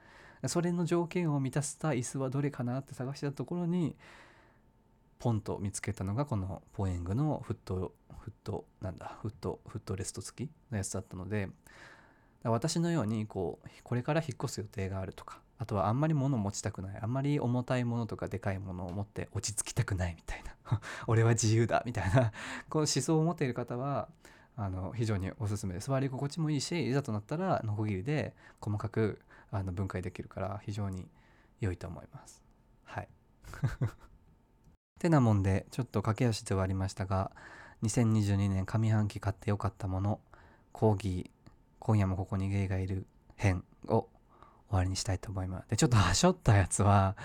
[0.46, 3.96] それの条件を満たした椅子はどれかなって探してたところに
[5.18, 11.48] ポンと見つけたのがこのポエングのフットフットなんだフットフットレスト付きのやつだったので
[12.44, 22.32] 私のようにこうこれから引っ越す予定があるとかあとはあんまり物を持ちたくないあんまり重たいものとかでかいものを持って落ち着きたくないみたいな 俺は自由だみたいな
[22.70, 24.08] こう思想を持っている方は
[24.56, 25.88] あの非常におすすめです。
[25.88, 29.20] 座り心地もいいしいざとなったらノコギリで細かく
[29.52, 31.08] あの分解できるから非常に
[31.60, 32.42] 良いと思います。
[32.84, 33.08] はい。
[34.98, 37.30] てなもんでちょっと駆け足で終わりましたが
[37.82, 40.20] 2022年上半期買ってよかったもの
[40.72, 44.08] コーギー今夜もここにゲイがいる編を
[44.68, 45.70] 終わりにしたいと思います。
[45.70, 47.16] でちょっとはしょったやつは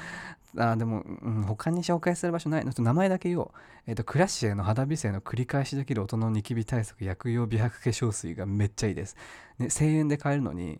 [0.57, 2.74] あでも、うん、他に紹介する場所ないの。
[2.74, 3.51] と名前だけ言おう、
[3.88, 9.17] えっとクラシエの肌美精の繰り返しできる大人のニキビ対策薬用美白化粧水がめっちゃいいです、
[9.57, 10.80] ね、1000円で買えるのに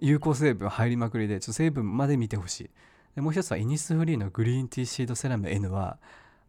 [0.00, 2.70] 有効成分入りまくりでちょっと成分まで見てほしい。
[3.14, 5.98] でもう一つはイニスフリーのグリーンティーシードセラム N は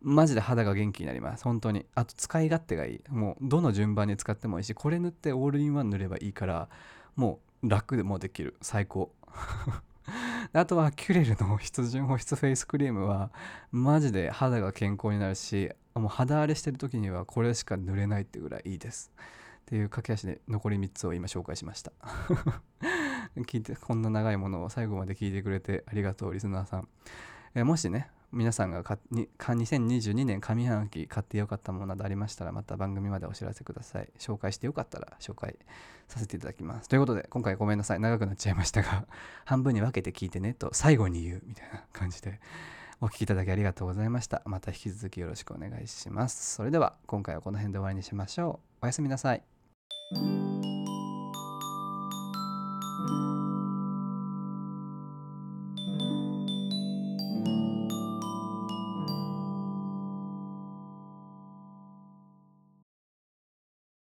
[0.02, 1.44] マジで肌が元気になります。
[1.46, 1.86] 本当に。
[1.96, 3.02] あと使い勝手がいい。
[3.10, 6.70] もうどの順番に使ってもいいしこれ塗ってオールインワン塗ればいいから
[7.16, 8.56] もう楽でもできる。
[8.62, 9.14] 最高。
[10.52, 13.32] あとはキュレルの潤浸保湿フェイスクリームは
[13.72, 19.12] マジで肌が健康になるしもう肌荒れしてる時にはこれしか塗れないってぐらいいいです。
[19.62, 21.94] っていう駆け足で残り3つを今紹介しました。
[23.38, 26.88] 聞いてこんな長いものを最後まで聞いてくれてありがとうリスナーさん、
[27.56, 34.10] えーもしね皆さんがかにか2022年上半期買ってよかったものなどありましたらまた番組までお知らせください。
[34.18, 35.56] 紹介してよかったら紹介
[36.08, 36.90] させていただきます。
[36.90, 38.00] ということで今回ごめんなさい。
[38.00, 39.06] 長くなっちゃいましたが
[39.46, 42.40] 半分に分けて聞いてねと最後に言うみたいな感じで
[43.02, 44.42] お聞きいただきありがとうございました。
[44.46, 46.56] また引き続きよろしくお願いします。
[46.56, 48.86] それでは今回はこの辺で終わりにしましょう。
[48.86, 49.44] おやすみなさい。